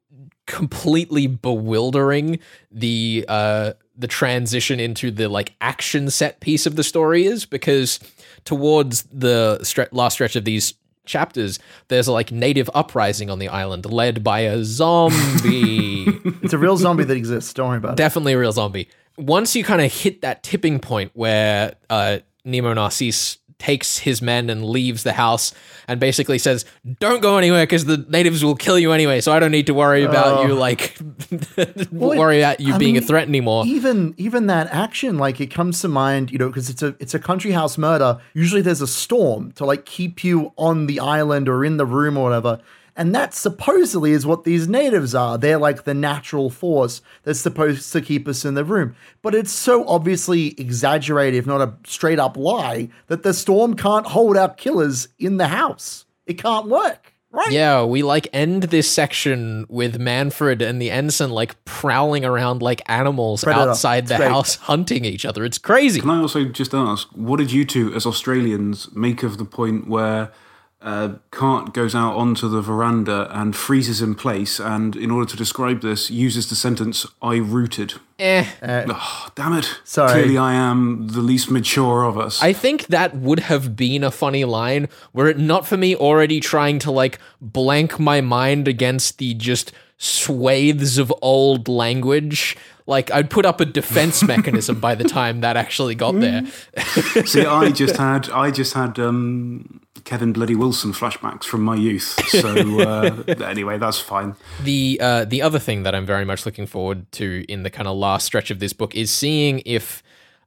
completely 0.46 1.26
bewildering 1.26 2.38
the 2.70 3.24
uh, 3.28 3.72
the 3.98 4.06
transition 4.06 4.78
into 4.78 5.10
the 5.10 5.28
like 5.28 5.54
action 5.60 6.08
set 6.08 6.40
piece 6.40 6.66
of 6.66 6.76
the 6.76 6.84
story 6.84 7.26
is 7.26 7.44
because 7.44 7.98
towards 8.44 9.02
the 9.12 9.58
stre- 9.62 9.88
last 9.92 10.14
stretch 10.14 10.36
of 10.36 10.44
these 10.44 10.74
chapters 11.04 11.58
there's 11.88 12.06
a 12.06 12.12
like 12.12 12.30
native 12.30 12.70
uprising 12.74 13.28
on 13.30 13.38
the 13.38 13.48
island 13.48 13.84
led 13.86 14.22
by 14.22 14.40
a 14.40 14.62
zombie. 14.64 16.06
It's 16.42 16.52
a 16.52 16.58
real 16.58 16.76
zombie 16.76 17.04
that 17.04 17.16
exists 17.16 17.52
don't 17.52 17.68
worry 17.68 17.78
about 17.78 17.96
definitely 17.96 18.32
a 18.34 18.38
real 18.38 18.52
zombie. 18.52 18.88
Once 19.16 19.56
you 19.56 19.64
kind 19.64 19.82
of 19.82 19.92
hit 19.92 20.22
that 20.22 20.42
tipping 20.42 20.78
point 20.78 21.10
where 21.14 21.74
uh, 21.90 22.18
nemo 22.44 22.72
narcisse 22.72 23.38
takes 23.58 23.98
his 23.98 24.22
men 24.22 24.48
and 24.50 24.64
leaves 24.64 25.02
the 25.02 25.12
house 25.12 25.52
and 25.86 25.98
basically 25.98 26.38
says, 26.38 26.64
"Don't 27.00 27.20
go 27.20 27.38
anywhere 27.38 27.64
because 27.64 27.84
the 27.84 27.98
natives 28.08 28.44
will 28.44 28.54
kill 28.54 28.78
you 28.78 28.92
anyway. 28.92 29.20
So 29.20 29.32
I 29.32 29.38
don't 29.38 29.50
need 29.50 29.66
to 29.66 29.74
worry 29.74 30.04
about 30.04 30.46
you 30.46 30.52
oh. 30.52 30.56
like 30.56 30.96
well, 31.90 32.16
worry 32.18 32.40
about 32.40 32.60
you 32.60 32.74
I 32.74 32.78
being 32.78 32.94
mean, 32.94 33.02
a 33.02 33.06
threat 33.06 33.28
anymore." 33.28 33.64
Even 33.66 34.14
even 34.16 34.46
that 34.46 34.68
action, 34.68 35.18
like 35.18 35.40
it 35.40 35.48
comes 35.48 35.80
to 35.80 35.88
mind, 35.88 36.30
you 36.30 36.38
know, 36.38 36.48
because 36.48 36.70
it's 36.70 36.82
a 36.82 36.94
it's 37.00 37.14
a 37.14 37.18
country 37.18 37.52
house 37.52 37.76
murder. 37.76 38.18
Usually 38.34 38.62
there's 38.62 38.82
a 38.82 38.86
storm 38.86 39.52
to 39.52 39.64
like 39.64 39.84
keep 39.84 40.22
you 40.22 40.52
on 40.56 40.86
the 40.86 41.00
island 41.00 41.48
or 41.48 41.64
in 41.64 41.76
the 41.76 41.86
room 41.86 42.16
or 42.16 42.24
whatever. 42.24 42.60
And 42.98 43.14
that 43.14 43.32
supposedly 43.32 44.10
is 44.10 44.26
what 44.26 44.42
these 44.42 44.68
natives 44.68 45.14
are. 45.14 45.38
They're 45.38 45.56
like 45.56 45.84
the 45.84 45.94
natural 45.94 46.50
force 46.50 47.00
that's 47.22 47.38
supposed 47.38 47.92
to 47.92 48.00
keep 48.00 48.26
us 48.26 48.44
in 48.44 48.54
the 48.54 48.64
room. 48.64 48.96
But 49.22 49.36
it's 49.36 49.52
so 49.52 49.86
obviously 49.86 50.48
exaggerated, 50.60 51.38
if 51.38 51.46
not 51.46 51.60
a 51.60 51.74
straight 51.86 52.18
up 52.18 52.36
lie, 52.36 52.88
that 53.06 53.22
the 53.22 53.32
storm 53.32 53.74
can't 53.76 54.04
hold 54.06 54.36
our 54.36 54.52
killers 54.52 55.06
in 55.16 55.36
the 55.36 55.46
house. 55.46 56.06
It 56.26 56.34
can't 56.42 56.66
work. 56.66 57.14
Right. 57.30 57.52
Yeah, 57.52 57.84
we 57.84 58.02
like 58.02 58.26
end 58.32 58.64
this 58.64 58.90
section 58.90 59.66
with 59.68 60.00
Manfred 60.00 60.60
and 60.60 60.80
the 60.82 60.90
ensign 60.90 61.30
like 61.30 61.62
prowling 61.66 62.24
around 62.24 62.62
like 62.62 62.80
animals 62.90 63.44
Predator. 63.44 63.70
outside 63.70 64.04
It's 64.04 64.12
the 64.12 64.16
great. 64.16 64.30
house 64.30 64.56
hunting 64.56 65.04
each 65.04 65.24
other. 65.24 65.44
It's 65.44 65.58
crazy. 65.58 66.00
Can 66.00 66.10
I 66.10 66.20
also 66.20 66.46
just 66.46 66.74
ask, 66.74 67.06
what 67.12 67.36
did 67.36 67.52
you 67.52 67.64
two, 67.64 67.94
as 67.94 68.06
Australians, 68.06 68.88
make 68.96 69.22
of 69.22 69.36
the 69.38 69.44
point 69.44 69.86
where 69.86 70.32
uh, 70.80 71.14
Cart 71.32 71.74
goes 71.74 71.94
out 71.94 72.14
onto 72.14 72.48
the 72.48 72.60
veranda 72.60 73.28
and 73.32 73.56
freezes 73.56 74.00
in 74.00 74.14
place, 74.14 74.60
and 74.60 74.94
in 74.94 75.10
order 75.10 75.28
to 75.30 75.36
describe 75.36 75.80
this, 75.80 76.10
uses 76.10 76.48
the 76.48 76.54
sentence 76.54 77.04
"I 77.20 77.36
rooted." 77.36 77.94
Eh. 78.20 78.44
Oh, 78.62 79.28
damn 79.34 79.54
it! 79.54 79.80
Sorry. 79.84 80.12
Clearly, 80.12 80.38
I 80.38 80.54
am 80.54 81.08
the 81.08 81.20
least 81.20 81.50
mature 81.50 82.04
of 82.04 82.16
us. 82.16 82.40
I 82.42 82.52
think 82.52 82.86
that 82.86 83.16
would 83.16 83.40
have 83.40 83.74
been 83.74 84.04
a 84.04 84.10
funny 84.10 84.44
line 84.44 84.88
were 85.12 85.26
it 85.28 85.38
not 85.38 85.66
for 85.66 85.76
me 85.76 85.96
already 85.96 86.38
trying 86.38 86.78
to 86.80 86.90
like 86.92 87.18
blank 87.40 87.98
my 87.98 88.20
mind 88.20 88.68
against 88.68 89.18
the 89.18 89.34
just 89.34 89.72
swathes 89.96 90.96
of 90.96 91.12
old 91.20 91.66
language. 91.66 92.56
Like 92.88 93.10
I'd 93.10 93.28
put 93.28 93.44
up 93.44 93.60
a 93.60 93.66
defense 93.66 94.22
mechanism 94.34 94.80
by 94.80 94.94
the 94.94 95.04
time 95.04 95.42
that 95.42 95.58
actually 95.58 95.94
got 95.94 96.18
there. 96.18 96.46
See, 97.26 97.44
I 97.44 97.70
just 97.70 97.96
had, 97.96 98.30
I 98.30 98.50
just 98.50 98.72
had 98.72 98.98
um, 98.98 99.82
Kevin 100.04 100.32
Bloody 100.32 100.54
Wilson 100.54 100.94
flashbacks 100.94 101.44
from 101.44 101.62
my 101.62 101.76
youth. 101.76 102.18
So 102.28 102.80
uh, 102.80 103.24
anyway, 103.44 103.76
that's 103.76 104.00
fine. 104.00 104.36
The 104.62 104.98
uh, 105.02 105.26
the 105.26 105.42
other 105.42 105.58
thing 105.58 105.82
that 105.82 105.94
I'm 105.94 106.06
very 106.06 106.24
much 106.24 106.46
looking 106.46 106.66
forward 106.66 107.12
to 107.12 107.44
in 107.46 107.62
the 107.62 107.68
kind 107.68 107.86
of 107.86 107.94
last 107.94 108.24
stretch 108.24 108.50
of 108.50 108.58
this 108.58 108.72
book 108.72 108.94
is 108.94 109.10
seeing 109.10 109.60
if 109.66 110.02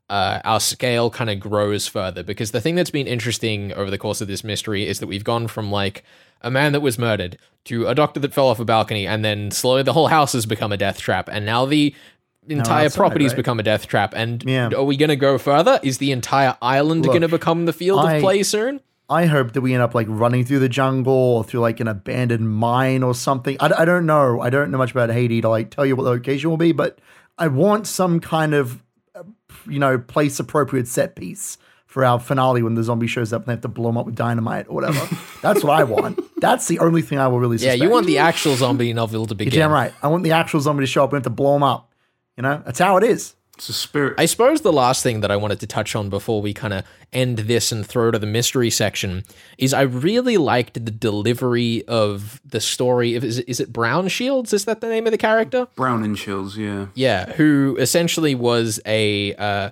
uh, 0.09 0.41
our 0.43 0.59
scale 0.59 1.11
kind 1.11 1.29
of 1.29 1.39
grows 1.39 1.87
further. 1.87 2.23
Because 2.23 2.49
the 2.49 2.59
thing 2.59 2.73
that's 2.73 2.89
been 2.89 3.05
interesting 3.05 3.71
over 3.73 3.91
the 3.91 3.99
course 3.99 4.19
of 4.19 4.27
this 4.27 4.43
mystery 4.43 4.87
is 4.87 4.99
that 4.99 5.05
we've 5.05 5.23
gone 5.23 5.47
from 5.47 5.71
like 5.71 6.03
a 6.41 6.49
man 6.49 6.71
that 6.71 6.81
was 6.81 6.97
murdered 6.97 7.37
to 7.65 7.85
a 7.85 7.93
doctor 7.93 8.19
that 8.19 8.33
fell 8.33 8.47
off 8.47 8.59
a 8.59 8.65
balcony, 8.65 9.05
and 9.05 9.23
then 9.23 9.51
slowly 9.51 9.83
the 9.83 9.93
whole 9.93 10.07
house 10.07 10.33
has 10.33 10.47
become 10.47 10.71
a 10.71 10.77
death 10.77 10.99
trap, 10.99 11.29
and 11.31 11.45
now 11.45 11.67
the 11.67 11.93
entire 12.47 12.85
outside, 12.85 12.97
property's 12.97 13.31
right? 13.31 13.37
become 13.37 13.59
a 13.59 13.63
death 13.63 13.87
trap. 13.87 14.13
And 14.15 14.43
Yeah. 14.43 14.69
are 14.75 14.83
we 14.83 14.97
going 14.97 15.09
to 15.09 15.15
go 15.15 15.37
further? 15.37 15.79
Is 15.83 15.97
the 15.99 16.11
entire 16.11 16.57
island 16.61 17.05
going 17.05 17.21
to 17.21 17.27
become 17.27 17.65
the 17.65 17.73
field 17.73 17.99
I- 18.05 18.15
of 18.15 18.21
play 18.21 18.43
soon? 18.43 18.81
I 19.09 19.25
hope 19.25 19.51
that 19.51 19.59
we 19.61 19.73
end 19.73 19.83
up 19.83 19.93
like 19.93 20.07
running 20.09 20.45
through 20.45 20.59
the 20.59 20.69
jungle 20.69 21.13
or 21.13 21.43
through 21.43 21.59
like 21.59 21.81
an 21.81 21.89
abandoned 21.89 22.49
mine 22.49 23.03
or 23.03 23.13
something. 23.13 23.57
I, 23.59 23.69
I 23.79 23.83
don't 23.85 24.05
know. 24.05 24.39
I 24.39 24.49
don't 24.49 24.71
know 24.71 24.77
much 24.77 24.91
about 24.91 25.09
Haiti 25.09 25.41
to 25.41 25.49
like 25.49 25.69
tell 25.69 25.85
you 25.85 25.97
what 25.97 26.03
the 26.03 26.11
location 26.11 26.49
will 26.49 26.55
be, 26.55 26.71
but 26.71 26.99
I 27.37 27.47
want 27.47 27.87
some 27.87 28.21
kind 28.21 28.53
of, 28.53 28.81
you 29.67 29.79
know, 29.79 29.97
place 29.97 30.39
appropriate 30.39 30.87
set 30.87 31.17
piece 31.17 31.57
for 31.87 32.05
our 32.05 32.21
finale 32.21 32.63
when 32.63 32.75
the 32.75 32.83
zombie 32.83 33.05
shows 33.07 33.33
up 33.33 33.41
and 33.41 33.47
they 33.49 33.51
have 33.53 33.59
to 33.61 33.67
blow 33.67 33.89
him 33.89 33.97
up 33.97 34.05
with 34.05 34.15
dynamite 34.15 34.67
or 34.69 34.75
whatever. 34.75 35.13
That's 35.41 35.61
what 35.61 35.77
I 35.77 35.83
want. 35.83 36.17
That's 36.39 36.67
the 36.69 36.79
only 36.79 37.01
thing 37.01 37.19
I 37.19 37.27
will 37.27 37.41
really 37.41 37.57
say. 37.57 37.65
Yeah, 37.75 37.83
you 37.83 37.89
want 37.89 38.07
the 38.07 38.19
actual 38.19 38.55
zombie 38.55 38.93
novel 38.93 39.25
to 39.25 39.35
begin. 39.35 39.53
You're 39.53 39.63
damn 39.63 39.71
right. 39.73 39.91
I 40.01 40.07
want 40.07 40.23
the 40.23 40.31
actual 40.31 40.61
zombie 40.61 40.83
to 40.83 40.87
show 40.87 41.03
up 41.03 41.11
and 41.11 41.17
have 41.17 41.23
to 41.23 41.29
blow 41.31 41.57
him 41.57 41.63
up. 41.63 41.90
You 42.37 42.43
know, 42.43 42.61
that's 42.65 42.79
how 42.79 42.97
it 42.97 43.03
is. 43.03 43.35
It's 43.57 43.69
a 43.69 43.73
spirit. 43.73 44.15
I 44.17 44.25
suppose 44.25 44.61
the 44.61 44.73
last 44.73 45.03
thing 45.03 45.21
that 45.21 45.29
I 45.29 45.35
wanted 45.35 45.59
to 45.59 45.67
touch 45.67 45.95
on 45.95 46.09
before 46.09 46.41
we 46.41 46.51
kind 46.53 46.73
of 46.73 46.83
end 47.13 47.37
this 47.39 47.71
and 47.71 47.85
throw 47.85 48.09
to 48.09 48.17
the 48.17 48.25
mystery 48.25 48.71
section 48.71 49.23
is 49.59 49.73
I 49.73 49.81
really 49.81 50.37
liked 50.37 50.73
the 50.73 50.91
delivery 50.91 51.83
of 51.87 52.41
the 52.43 52.59
story. 52.59 53.13
Of, 53.13 53.23
is, 53.23 53.37
it, 53.37 53.47
is 53.47 53.59
it 53.59 53.71
Brown 53.71 54.07
Shields? 54.07 54.51
Is 54.51 54.65
that 54.65 54.81
the 54.81 54.87
name 54.87 55.05
of 55.05 55.11
the 55.11 55.17
character? 55.17 55.67
Brown 55.75 56.03
and 56.03 56.17
Shields, 56.17 56.57
yeah. 56.57 56.87
Yeah, 56.95 57.33
who 57.33 57.77
essentially 57.79 58.33
was 58.33 58.79
a 58.85 59.35
uh, 59.35 59.69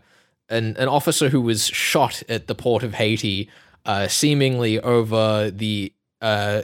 an 0.49 0.75
an 0.77 0.87
officer 0.87 1.29
who 1.29 1.41
was 1.41 1.65
shot 1.65 2.21
at 2.29 2.45
the 2.45 2.53
port 2.53 2.83
of 2.83 2.93
Haiti, 2.93 3.49
uh, 3.85 4.07
seemingly 4.07 4.79
over 4.79 5.49
the 5.49 5.93
uh, 6.21 6.61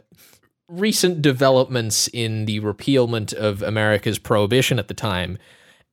recent 0.68 1.22
developments 1.22 2.08
in 2.14 2.46
the 2.46 2.60
repealment 2.60 3.34
of 3.34 3.62
America's 3.62 4.20
prohibition 4.20 4.78
at 4.78 4.90
the 4.90 4.94
time, 4.94 5.38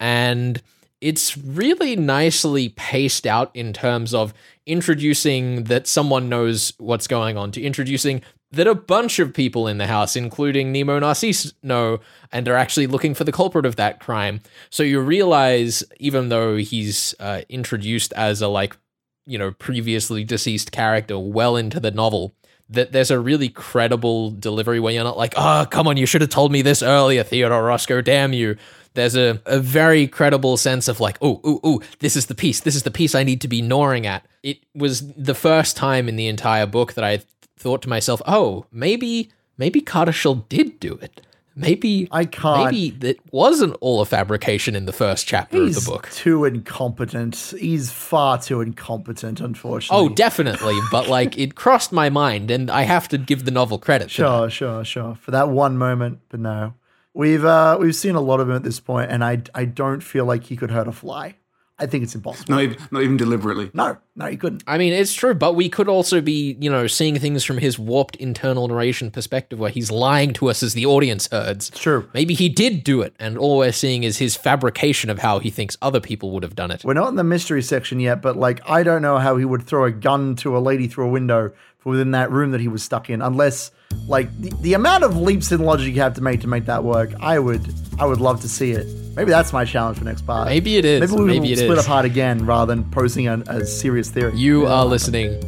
and 0.02 0.60
it's 1.00 1.38
really 1.38 1.94
nicely 1.94 2.70
paced 2.70 3.24
out 3.24 3.54
in 3.54 3.72
terms 3.72 4.12
of 4.12 4.34
introducing 4.66 5.64
that 5.64 5.86
someone 5.86 6.28
knows 6.28 6.72
what's 6.78 7.06
going 7.06 7.36
on 7.36 7.52
to 7.52 7.62
introducing 7.62 8.20
that 8.50 8.66
a 8.66 8.74
bunch 8.74 9.20
of 9.20 9.32
people 9.32 9.68
in 9.68 9.78
the 9.78 9.86
house, 9.86 10.16
including 10.16 10.72
Nemo 10.72 10.98
Narcisse, 10.98 11.54
know 11.62 12.00
and 12.32 12.48
are 12.48 12.56
actually 12.56 12.88
looking 12.88 13.14
for 13.14 13.22
the 13.22 13.32
culprit 13.32 13.64
of 13.64 13.76
that 13.76 14.00
crime. 14.00 14.40
So 14.70 14.82
you 14.82 15.00
realize, 15.00 15.84
even 15.98 16.30
though 16.30 16.56
he's 16.56 17.14
uh, 17.20 17.42
introduced 17.48 18.12
as 18.14 18.42
a 18.42 18.48
like, 18.48 18.76
you 19.24 19.38
know, 19.38 19.52
previously 19.52 20.24
deceased 20.24 20.72
character 20.72 21.16
well 21.16 21.56
into 21.56 21.78
the 21.78 21.92
novel, 21.92 22.34
that 22.72 22.92
there's 22.92 23.10
a 23.10 23.18
really 23.18 23.48
credible 23.48 24.30
delivery 24.30 24.80
where 24.80 24.92
you're 24.92 25.04
not 25.04 25.16
like, 25.16 25.34
oh, 25.36 25.66
come 25.70 25.86
on, 25.86 25.96
you 25.96 26.06
should 26.06 26.20
have 26.20 26.30
told 26.30 26.52
me 26.52 26.62
this 26.62 26.82
earlier, 26.82 27.22
Theodore 27.22 27.62
Roscoe, 27.62 28.00
damn 28.00 28.32
you. 28.32 28.56
There's 28.94 29.16
a, 29.16 29.40
a 29.46 29.58
very 29.58 30.06
credible 30.06 30.56
sense 30.56 30.88
of 30.88 31.00
like, 31.00 31.16
oh, 31.22 31.40
oh, 31.44 31.60
oh, 31.64 31.82
this 32.00 32.16
is 32.16 32.26
the 32.26 32.34
piece. 32.34 32.60
This 32.60 32.76
is 32.76 32.82
the 32.82 32.90
piece 32.90 33.14
I 33.14 33.24
need 33.24 33.40
to 33.40 33.48
be 33.48 33.62
gnawing 33.62 34.06
at. 34.06 34.26
It 34.42 34.58
was 34.74 35.12
the 35.14 35.34
first 35.34 35.76
time 35.76 36.08
in 36.08 36.16
the 36.16 36.28
entire 36.28 36.66
book 36.66 36.92
that 36.94 37.04
I 37.04 37.22
thought 37.56 37.82
to 37.82 37.88
myself, 37.88 38.20
oh, 38.26 38.66
maybe, 38.70 39.30
maybe 39.56 39.80
Cardashall 39.80 40.48
did 40.48 40.78
do 40.78 40.94
it. 40.94 41.22
Maybe 41.54 42.08
I 42.10 42.24
can't- 42.24 42.72
Maybe 42.72 42.90
that 43.00 43.18
wasn't 43.30 43.76
all 43.80 44.00
a 44.00 44.04
fabrication 44.06 44.74
in 44.74 44.86
the 44.86 44.92
first 44.92 45.26
chapter 45.26 45.58
He's 45.64 45.76
of 45.76 45.84
the 45.84 45.90
book. 45.90 46.08
too 46.12 46.44
incompetent. 46.44 47.54
He's 47.58 47.90
far 47.90 48.38
too 48.40 48.60
incompetent, 48.60 49.40
unfortunately. 49.40 50.06
Oh, 50.06 50.08
definitely. 50.08 50.78
but 50.90 51.08
like, 51.08 51.38
it 51.38 51.54
crossed 51.54 51.92
my 51.92 52.08
mind, 52.10 52.50
and 52.50 52.70
I 52.70 52.82
have 52.82 53.08
to 53.08 53.18
give 53.18 53.44
the 53.44 53.50
novel 53.50 53.78
credit. 53.78 54.04
for. 54.06 54.14
Sure, 54.14 54.50
sure, 54.50 54.84
sure. 54.84 55.14
For 55.16 55.30
that 55.30 55.48
one 55.50 55.76
moment, 55.76 56.20
but 56.28 56.40
no. 56.40 56.74
We've 57.14 57.44
uh 57.44 57.76
we've 57.78 57.94
seen 57.94 58.14
a 58.14 58.22
lot 58.22 58.40
of 58.40 58.48
him 58.48 58.56
at 58.56 58.62
this 58.62 58.80
point, 58.80 59.10
and 59.10 59.22
I 59.22 59.42
I 59.54 59.66
don't 59.66 60.00
feel 60.02 60.24
like 60.24 60.44
he 60.44 60.56
could 60.56 60.70
hurt 60.70 60.88
a 60.88 60.92
fly. 60.92 61.34
I 61.82 61.86
think 61.86 62.04
it's 62.04 62.14
impossible. 62.14 62.54
Not 62.54 62.62
even, 62.62 62.76
not 62.92 63.02
even 63.02 63.16
deliberately. 63.16 63.70
No, 63.74 63.96
no, 64.14 64.26
he 64.26 64.36
couldn't. 64.36 64.62
I 64.66 64.78
mean, 64.78 64.92
it's 64.92 65.12
true, 65.12 65.34
but 65.34 65.56
we 65.56 65.68
could 65.68 65.88
also 65.88 66.20
be, 66.20 66.56
you 66.60 66.70
know, 66.70 66.86
seeing 66.86 67.18
things 67.18 67.44
from 67.44 67.58
his 67.58 67.78
warped 67.78 68.14
internal 68.16 68.68
narration 68.68 69.10
perspective 69.10 69.58
where 69.58 69.70
he's 69.70 69.90
lying 69.90 70.32
to 70.34 70.48
us 70.48 70.62
as 70.62 70.74
the 70.74 70.86
audience 70.86 71.28
herds. 71.32 71.70
It's 71.70 71.80
true. 71.80 72.08
Maybe 72.14 72.34
he 72.34 72.48
did 72.48 72.84
do 72.84 73.02
it, 73.02 73.14
and 73.18 73.36
all 73.36 73.58
we're 73.58 73.72
seeing 73.72 74.04
is 74.04 74.18
his 74.18 74.36
fabrication 74.36 75.10
of 75.10 75.18
how 75.18 75.40
he 75.40 75.50
thinks 75.50 75.76
other 75.82 76.00
people 76.00 76.30
would 76.30 76.44
have 76.44 76.54
done 76.54 76.70
it. 76.70 76.84
We're 76.84 76.94
not 76.94 77.08
in 77.08 77.16
the 77.16 77.24
mystery 77.24 77.62
section 77.62 77.98
yet, 77.98 78.22
but 78.22 78.36
like 78.36 78.60
I 78.68 78.84
don't 78.84 79.02
know 79.02 79.18
how 79.18 79.36
he 79.36 79.44
would 79.44 79.64
throw 79.64 79.84
a 79.84 79.90
gun 79.90 80.36
to 80.36 80.56
a 80.56 80.60
lady 80.60 80.86
through 80.86 81.06
a 81.06 81.10
window 81.10 81.52
from 81.71 81.71
within 81.84 82.12
that 82.12 82.30
room 82.30 82.52
that 82.52 82.60
he 82.60 82.68
was 82.68 82.82
stuck 82.82 83.10
in, 83.10 83.22
unless 83.22 83.70
like 84.06 84.34
the, 84.40 84.50
the 84.60 84.74
amount 84.74 85.04
of 85.04 85.16
leaps 85.16 85.52
in 85.52 85.60
logic 85.60 85.94
you 85.94 86.00
have 86.00 86.14
to 86.14 86.20
make 86.20 86.40
to 86.40 86.46
make 86.48 86.66
that 86.66 86.84
work. 86.84 87.10
I 87.20 87.38
would 87.38 87.74
I 87.98 88.06
would 88.06 88.20
love 88.20 88.40
to 88.42 88.48
see 88.48 88.72
it. 88.72 88.86
Maybe 89.16 89.30
that's 89.30 89.52
my 89.52 89.64
challenge 89.64 89.98
for 89.98 90.04
next 90.04 90.22
part. 90.22 90.48
Maybe 90.48 90.76
it 90.76 90.84
is. 90.84 91.00
Maybe 91.00 91.20
we 91.20 91.26
Maybe 91.26 91.40
will 91.40 91.52
it 91.52 91.58
split 91.58 91.78
is. 91.78 91.84
apart 91.84 92.04
again 92.06 92.46
rather 92.46 92.74
than 92.74 92.90
posing 92.90 93.28
a, 93.28 93.42
a 93.46 93.64
serious 93.66 94.10
theory. 94.10 94.34
You 94.36 94.66
are 94.66 94.86
listening 94.86 95.40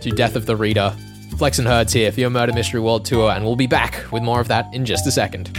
to 0.00 0.10
Death 0.10 0.36
of 0.36 0.46
the 0.46 0.56
Reader. 0.56 0.96
Flex 1.36 1.58
and 1.58 1.68
Herds 1.68 1.92
here 1.92 2.10
for 2.12 2.20
your 2.20 2.28
Murder 2.30 2.52
Mystery 2.52 2.80
World 2.80 3.04
Tour, 3.04 3.30
and 3.30 3.44
we'll 3.44 3.56
be 3.56 3.66
back 3.66 4.04
with 4.12 4.22
more 4.22 4.40
of 4.40 4.48
that 4.48 4.66
in 4.74 4.84
just 4.84 5.06
a 5.06 5.10
second. 5.12 5.56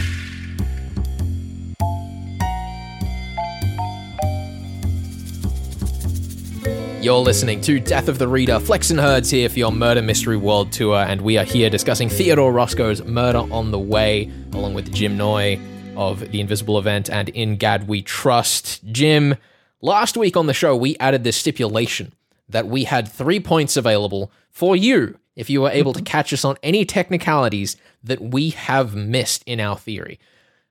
You're 7.02 7.18
listening 7.18 7.60
to 7.62 7.80
Death 7.80 8.06
of 8.06 8.20
the 8.20 8.28
Reader. 8.28 8.60
Flex 8.60 8.92
and 8.92 9.00
Herds 9.00 9.28
here 9.28 9.48
for 9.48 9.58
your 9.58 9.72
Murder 9.72 10.00
Mystery 10.00 10.36
World 10.36 10.70
Tour, 10.70 10.98
and 10.98 11.20
we 11.20 11.36
are 11.36 11.42
here 11.44 11.68
discussing 11.68 12.08
Theodore 12.08 12.52
Roscoe's 12.52 13.02
Murder 13.02 13.40
on 13.52 13.72
the 13.72 13.78
Way, 13.78 14.30
along 14.52 14.74
with 14.74 14.94
Jim 14.94 15.16
Noy 15.16 15.58
of 15.96 16.30
The 16.30 16.40
Invisible 16.40 16.78
Event 16.78 17.10
and 17.10 17.28
In 17.30 17.56
Gad 17.56 17.88
We 17.88 18.02
Trust. 18.02 18.84
Jim, 18.84 19.34
last 19.80 20.16
week 20.16 20.36
on 20.36 20.46
the 20.46 20.54
show, 20.54 20.76
we 20.76 20.96
added 20.98 21.24
this 21.24 21.36
stipulation 21.36 22.12
that 22.48 22.68
we 22.68 22.84
had 22.84 23.08
three 23.08 23.40
points 23.40 23.76
available 23.76 24.30
for 24.48 24.76
you 24.76 25.18
if 25.34 25.50
you 25.50 25.60
were 25.60 25.70
able 25.70 25.94
to 25.94 26.02
catch 26.02 26.32
us 26.32 26.44
on 26.44 26.56
any 26.62 26.84
technicalities 26.84 27.76
that 28.04 28.20
we 28.20 28.50
have 28.50 28.94
missed 28.94 29.42
in 29.44 29.58
our 29.58 29.76
theory. 29.76 30.20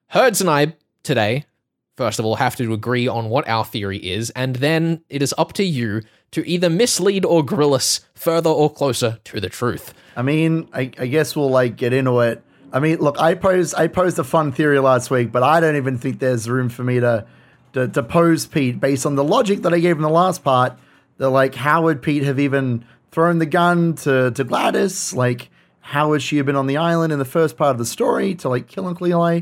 Herds 0.07 0.39
and 0.39 0.49
I 0.49 0.75
today, 1.03 1.43
first 1.97 2.19
of 2.19 2.25
all, 2.25 2.37
have 2.37 2.55
to 2.55 2.71
agree 2.71 3.05
on 3.05 3.27
what 3.27 3.49
our 3.49 3.65
theory 3.65 3.97
is, 3.97 4.29
and 4.29 4.55
then 4.55 5.03
it 5.09 5.21
is 5.21 5.35
up 5.37 5.51
to 5.53 5.65
you 5.65 6.01
to 6.31 6.47
either 6.47 6.69
mislead 6.69 7.25
or 7.25 7.43
grill 7.43 7.73
us 7.73 8.01
further 8.13 8.49
or 8.49 8.71
closer 8.71 9.19
to 9.25 9.39
the 9.39 9.49
truth. 9.49 9.93
I 10.15 10.21
mean, 10.21 10.69
I, 10.73 10.91
I 10.97 11.07
guess 11.07 11.35
we'll 11.35 11.49
like 11.49 11.75
get 11.75 11.93
into 11.93 12.19
it. 12.21 12.43
I 12.73 12.79
mean, 12.79 12.99
look, 12.99 13.19
I 13.19 13.35
posed 13.35 13.75
I 13.75 13.87
posed 13.87 14.17
a 14.17 14.23
fun 14.23 14.51
theory 14.51 14.79
last 14.79 15.11
week, 15.11 15.31
but 15.31 15.43
I 15.43 15.59
don't 15.59 15.75
even 15.75 15.97
think 15.97 16.19
there's 16.19 16.49
room 16.49 16.69
for 16.69 16.83
me 16.83 16.99
to 16.99 17.25
to, 17.73 17.87
to 17.87 18.03
pose 18.03 18.45
Pete 18.45 18.79
based 18.79 19.05
on 19.05 19.15
the 19.15 19.23
logic 19.23 19.61
that 19.61 19.73
I 19.73 19.79
gave 19.79 19.95
in 19.95 20.01
the 20.01 20.09
last 20.09 20.43
part. 20.43 20.73
That 21.17 21.29
like, 21.29 21.55
how 21.55 21.83
would 21.83 22.01
Pete 22.01 22.23
have 22.23 22.39
even 22.39 22.85
thrown 23.11 23.39
the 23.39 23.45
gun 23.45 23.95
to 23.95 24.31
to 24.31 24.43
Gladys? 24.43 25.13
Like, 25.13 25.49
how 25.81 26.13
has 26.13 26.23
she 26.23 26.37
have 26.37 26.45
been 26.45 26.55
on 26.55 26.67
the 26.67 26.77
island 26.77 27.11
in 27.11 27.19
the 27.19 27.25
first 27.25 27.57
part 27.57 27.71
of 27.71 27.77
the 27.77 27.85
story 27.85 28.35
to 28.35 28.49
like 28.49 28.67
kill 28.67 28.87
Uncle 28.87 29.07
Eli? 29.07 29.41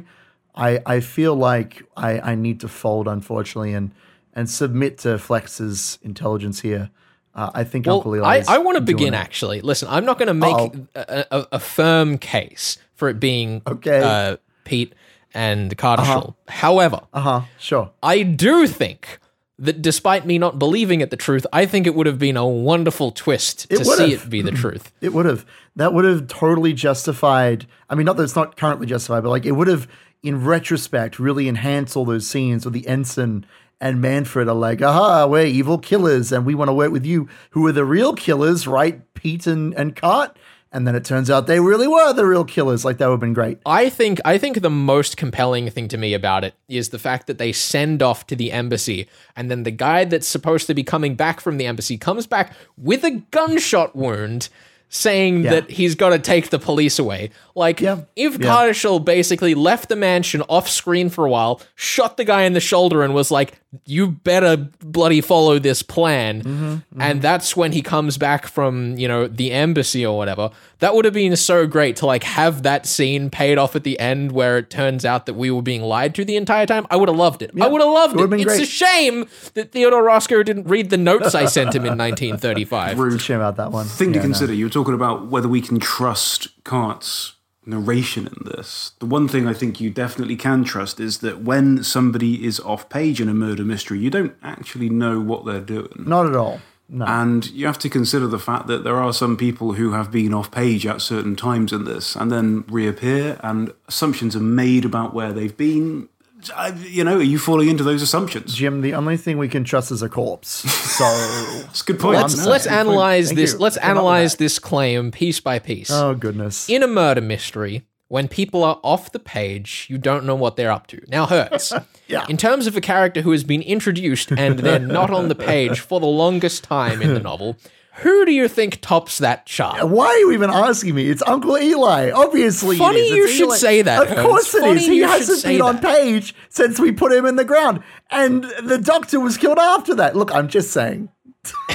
I 0.56 0.82
I 0.86 1.00
feel 1.00 1.36
like 1.36 1.84
I 1.96 2.20
I 2.20 2.36
need 2.36 2.60
to 2.62 2.68
fold 2.68 3.08
unfortunately 3.08 3.74
and 3.74 3.92
and 4.40 4.50
submit 4.50 4.98
to 5.00 5.18
Flex's 5.18 6.00
intelligence 6.02 6.62
here. 6.62 6.90
Uh, 7.36 7.52
I 7.54 7.64
think 7.64 7.88
Uncle 7.88 8.12
Well, 8.12 8.22
Eli. 8.22 8.44
I, 8.48 8.56
I 8.56 8.58
want 8.60 8.78
to 8.78 8.82
begin 8.82 9.14
it. 9.14 9.18
actually. 9.18 9.62
Listen, 9.62 9.88
I'm 9.92 10.06
not 10.06 10.18
going 10.18 10.28
to 10.28 10.34
make 10.34 10.74
a, 10.96 11.26
a, 11.32 11.48
a 11.54 11.60
firm 11.60 12.18
case 12.18 12.78
for 12.96 13.10
it 13.10 13.20
being 13.20 13.62
Okay. 13.68 14.02
uh, 14.02 14.38
Pete 14.64 14.94
and 15.34 15.78
Carter 15.78 16.04
Uh-huh. 16.04 16.32
However, 16.48 17.02
Uh 17.14 17.22
huh. 17.22 17.42
Sure. 17.60 17.92
I 18.02 18.24
do 18.24 18.66
think 18.68 19.20
that 19.60 19.82
despite 19.82 20.26
me 20.26 20.38
not 20.40 20.58
believing 20.58 21.02
it 21.02 21.10
the 21.12 21.18
truth, 21.18 21.46
I 21.54 21.66
think 21.66 21.86
it 21.86 21.94
would 21.96 22.08
have 22.08 22.18
been 22.18 22.38
a 22.38 22.48
wonderful 22.48 23.12
twist 23.12 23.68
It 23.70 23.78
to 23.78 23.86
see 23.86 24.12
have. 24.12 24.24
it 24.26 24.30
be 24.30 24.42
the 24.42 24.52
truth. 24.64 24.92
It 25.02 25.14
would 25.14 25.26
have. 25.26 25.46
That 25.76 25.94
would 25.94 26.06
have 26.06 26.28
totally 26.28 26.74
justified. 26.74 27.68
I 27.90 27.96
mean, 27.96 28.06
not 28.06 28.18
that 28.18 28.24
it's 28.24 28.36
not 28.36 28.58
currently 28.58 28.88
justified, 28.88 29.22
but 29.24 29.30
like 29.30 29.46
it 29.46 29.52
would 29.54 29.68
have, 29.68 29.88
in 30.24 30.44
retrospect, 30.44 31.20
really 31.20 31.48
enhanced 31.48 31.96
all 31.96 32.06
those 32.06 32.28
scenes 32.28 32.66
with 32.66 32.74
the 32.74 32.88
ensign 32.88 33.46
and 33.82 34.02
Manfred 34.02 34.48
are 34.48 34.54
like, 34.54 34.82
aha, 34.82 35.26
we're 35.28 35.46
evil 35.46 35.78
killers 35.78 36.32
and 36.32 36.46
we 36.46 36.56
want 36.56 36.70
to 36.70 36.74
work 36.74 36.92
with 36.92 37.06
you. 37.06 37.30
Who 37.52 37.66
are 37.68 37.72
the 37.72 37.86
real 37.86 38.14
killers, 38.14 38.68
right? 38.68 39.02
Pete 39.14 39.48
and, 39.48 39.74
and 39.74 39.96
Cart. 39.96 40.38
And 40.72 40.86
then 40.88 40.94
it 40.96 41.04
turns 41.04 41.32
out 41.32 41.48
they 41.48 41.60
really 41.60 41.88
were 41.88 42.14
the 42.14 42.28
real 42.28 42.46
killers. 42.46 42.86
Like, 42.86 43.00
that 43.00 43.08
would 43.08 43.14
have 43.14 43.20
been 43.20 43.34
great. 43.34 43.58
I 43.66 43.90
think 43.90 44.20
I 44.24 44.38
think 44.38 44.62
the 44.62 44.70
most 44.70 45.18
compelling 45.18 45.68
thing 45.72 45.88
to 45.88 45.98
me 45.98 46.14
about 46.14 46.44
it 46.44 46.54
is 46.68 46.90
the 46.90 47.00
fact 47.00 47.26
that 47.26 47.40
they 47.40 47.52
send 47.52 48.04
off 48.04 48.28
to 48.28 48.36
the 48.36 48.52
embassy 48.52 49.08
and 49.36 49.50
then 49.50 49.64
the 49.64 49.72
guy 49.72 50.06
that's 50.06 50.28
supposed 50.28 50.68
to 50.68 50.76
be 50.76 50.84
coming 50.84 51.16
back 51.16 51.40
from 51.40 51.58
the 51.58 51.66
embassy 51.66 51.98
comes 51.98 52.28
back 52.28 52.54
with 52.78 53.04
a 53.04 53.12
gunshot 53.32 53.96
wound 53.96 54.50
saying 54.90 55.44
Yeah. 55.44 55.52
that 55.52 55.72
he's 55.72 55.96
got 55.96 56.10
to 56.10 56.20
take 56.20 56.50
the 56.52 56.60
police 56.60 57.00
away. 57.00 57.32
Like 57.60 57.82
Yeah. 57.82 57.98
if 58.16 58.40
Yeah. 58.40 58.48
Carter 58.48 59.00
basically 59.00 59.54
left 59.54 59.90
the 59.90 59.96
mansion 59.98 60.42
off 60.48 60.70
screen 60.70 61.10
for 61.10 61.26
a 61.26 61.30
while, 61.30 61.62
shot 61.76 62.16
the 62.18 62.24
guy 62.24 62.44
in 62.44 62.54
the 62.54 62.60
shoulder 62.62 63.04
and 63.04 63.14
was 63.14 63.30
like, 63.32 63.60
"You 63.86 64.08
better 64.08 64.56
bloody 64.84 65.20
follow 65.22 65.60
this 65.60 65.82
plan." 65.84 66.42
Mm-hmm, 66.42 67.02
And 67.02 67.22
that's 67.22 67.58
when 67.58 67.72
he 67.74 67.82
comes 67.82 68.18
back 68.18 68.48
from, 68.48 68.98
you 68.98 69.08
know, 69.08 69.28
the 69.28 69.52
embassy 69.52 70.06
or 70.06 70.18
whatever. 70.18 70.50
That 70.80 70.96
would 70.96 71.04
have 71.04 71.14
been 71.14 71.36
so 71.36 71.68
great 71.68 71.98
to 71.98 72.06
like 72.06 72.24
have 72.24 72.64
that 72.64 72.86
scene 72.86 73.30
paid 73.30 73.58
off 73.58 73.76
at 73.76 73.84
the 73.84 74.00
end 74.00 74.32
where 74.32 74.58
it 74.58 74.70
turns 74.70 75.04
out 75.04 75.26
that 75.26 75.34
we 75.34 75.52
were 75.52 75.62
being 75.62 75.82
lied 75.82 76.16
to 76.16 76.24
the 76.24 76.38
entire 76.38 76.66
time. 76.66 76.88
I 76.90 76.96
would 76.96 77.10
have 77.10 77.18
loved 77.18 77.42
it. 77.42 77.52
I 77.60 77.68
would 77.68 77.82
have 77.82 77.92
loved 77.92 78.18
it 78.18 78.24
it. 78.24 78.30
been 78.30 78.40
It's 78.40 78.46
great. 78.56 78.62
a 78.62 78.66
shame 78.66 79.28
that 79.56 79.74
Theodore 79.74 80.02
Roscoe 80.04 80.42
didn't 80.44 80.68
read 80.70 80.90
the 80.90 80.98
notes 80.98 81.36
I 81.36 81.46
sent 81.46 81.76
him 81.76 81.84
in 81.86 81.98
1935. 81.98 82.98
Rude. 82.98 83.20
Shame 83.22 83.36
about 83.38 83.58
that 83.58 83.72
one. 83.74 83.86
thing 83.88 84.14
to 84.14 84.20
Yeah, 84.20 84.24
no. 84.24 84.28
consider. 84.30 84.54
you're 84.54 84.70
talking 84.70 84.94
about 84.94 85.28
whether 85.28 85.50
we 85.50 85.60
can 85.62 85.80
trust 85.80 86.48
Cart's 86.64 87.34
narration 87.66 88.28
in 88.28 88.52
this. 88.52 88.94
The 89.00 89.06
one 89.06 89.28
thing 89.28 89.48
I 89.48 89.54
think 89.54 89.80
you 89.80 89.90
definitely 89.90 90.36
can 90.36 90.64
trust 90.64 91.00
is 91.00 91.20
that 91.20 91.42
when 91.42 91.84
somebody 91.84 92.46
is 92.46 92.60
off 92.62 92.90
page 92.90 93.22
in 93.22 93.30
a 93.30 93.34
murder 93.34 93.64
mystery, 93.64 94.00
you 94.00 94.10
don't 94.10 94.36
actually 94.42 94.90
know 94.90 95.20
what 95.20 95.46
they're 95.46 95.60
doing. 95.60 96.06
Not 96.08 96.26
at 96.26 96.36
all. 96.36 96.62
No. 96.92 97.06
And 97.06 97.48
you 97.52 97.68
have 97.68 97.78
to 97.80 97.90
consider 97.90 98.26
the 98.26 98.40
fact 98.40 98.66
that 98.66 98.84
there 98.84 98.96
are 98.96 99.14
some 99.14 99.38
people 99.38 99.74
who 99.74 99.92
have 99.92 100.10
been 100.10 100.34
off 100.34 100.50
page 100.50 100.88
at 100.88 101.02
certain 101.02 101.36
times 101.36 101.72
in 101.72 101.86
this 101.86 102.16
and 102.16 102.32
then 102.32 102.64
reappear, 102.68 103.40
and 103.44 103.72
assumptions 103.88 104.36
are 104.36 104.40
made 104.40 104.86
about 104.86 105.14
where 105.14 105.32
they've 105.32 105.56
been. 105.56 106.10
I- 106.56 106.74
You 106.88 107.04
know, 107.04 107.18
are 107.18 107.22
you 107.22 107.38
falling 107.40 107.70
into 107.70 107.84
those 107.84 108.02
assumptions? 108.02 108.54
Jim, 108.56 108.82
the 108.82 108.94
only 108.94 109.18
thing 109.18 109.38
we 109.38 109.48
can 109.50 109.64
trust 109.64 109.92
is 109.92 110.02
a 110.02 110.10
corpse. 110.10 110.50
So, 110.50 111.06
it's 111.70 111.82
a 111.82 111.86
good 111.86 112.00
point. 112.00 112.18
Let's 112.18 112.46
let's 112.46 112.64
good 112.66 112.74
analyze 112.74 113.28
Thank 113.28 113.40
this. 113.40 113.54
you. 113.54 113.60
Let's 113.60 113.78
Come 113.78 113.90
analyze 113.92 114.36
this 114.38 114.60
claim 114.60 115.12
piece 115.12 115.40
by 115.40 115.60
piece. 115.60 115.92
oh 115.92 116.16
goodness. 116.16 116.70
in 116.70 116.84
a 116.84 116.88
murder 116.88 117.22
mystery, 117.22 117.84
when 118.08 118.28
people 118.28 118.64
are 118.64 118.80
off 118.84 119.12
the 119.12 119.20
page, 119.20 119.86
you 119.90 119.98
don't 119.98 120.26
know 120.26 120.36
what 120.36 120.56
they're 120.56 120.72
up 120.72 120.88
to. 120.88 121.02
Now, 121.08 121.26
hurts. 121.26 121.74
Yeah. 122.10 122.26
In 122.28 122.38
terms 122.38 122.66
of 122.66 122.76
a 122.76 122.82
character 122.82 123.22
who 123.22 123.30
has 123.30 123.44
been 123.44 123.62
introduced 123.62 124.32
and 124.32 124.58
they're 124.58 124.80
not 124.80 125.12
on 125.12 125.28
the 125.30 125.36
page 125.36 125.80
for 125.80 126.00
the 126.00 126.08
longest 126.08 126.64
time 126.64 127.04
in 127.04 127.14
the 127.14 127.20
novel, 127.20 127.56
who 128.02 128.26
do 128.26 128.32
you 128.32 128.48
think 128.48 128.80
tops 128.82 129.18
that 129.20 129.46
chart? 129.46 129.88
Why 129.90 130.08
are 130.08 130.18
you 130.18 130.32
even 130.32 130.50
asking 130.50 130.96
me? 130.96 131.10
It's 131.10 131.24
Uncle 131.26 131.58
Eli. 131.58 132.12
Obviously, 132.12 132.78
Funny 132.78 133.00
is. 133.00 133.12
you 133.12 133.28
should 133.28 133.48
Eli. 133.48 133.56
say 133.58 133.82
that, 133.82 134.02
Of 134.04 134.10
Hertz. 134.10 134.22
course 134.22 134.56
it 134.56 134.62
Funny 134.62 134.82
is. 134.82 134.88
He 134.88 135.00
hasn't 135.00 135.44
been 135.44 135.62
on 135.62 135.80
page 135.80 136.36
since 136.50 136.80
we 136.80 136.92
put 136.92 137.12
him 137.12 137.26
in 137.26 137.36
the 137.36 137.46
ground, 137.46 137.82
and 138.10 138.44
the 138.64 138.78
doctor 138.78 139.20
was 139.20 139.38
killed 139.38 139.60
after 139.60 139.96
that. 139.96 140.16
Look, 140.16 140.34
I'm 140.34 140.48
just 140.48 140.72
saying. 140.72 141.10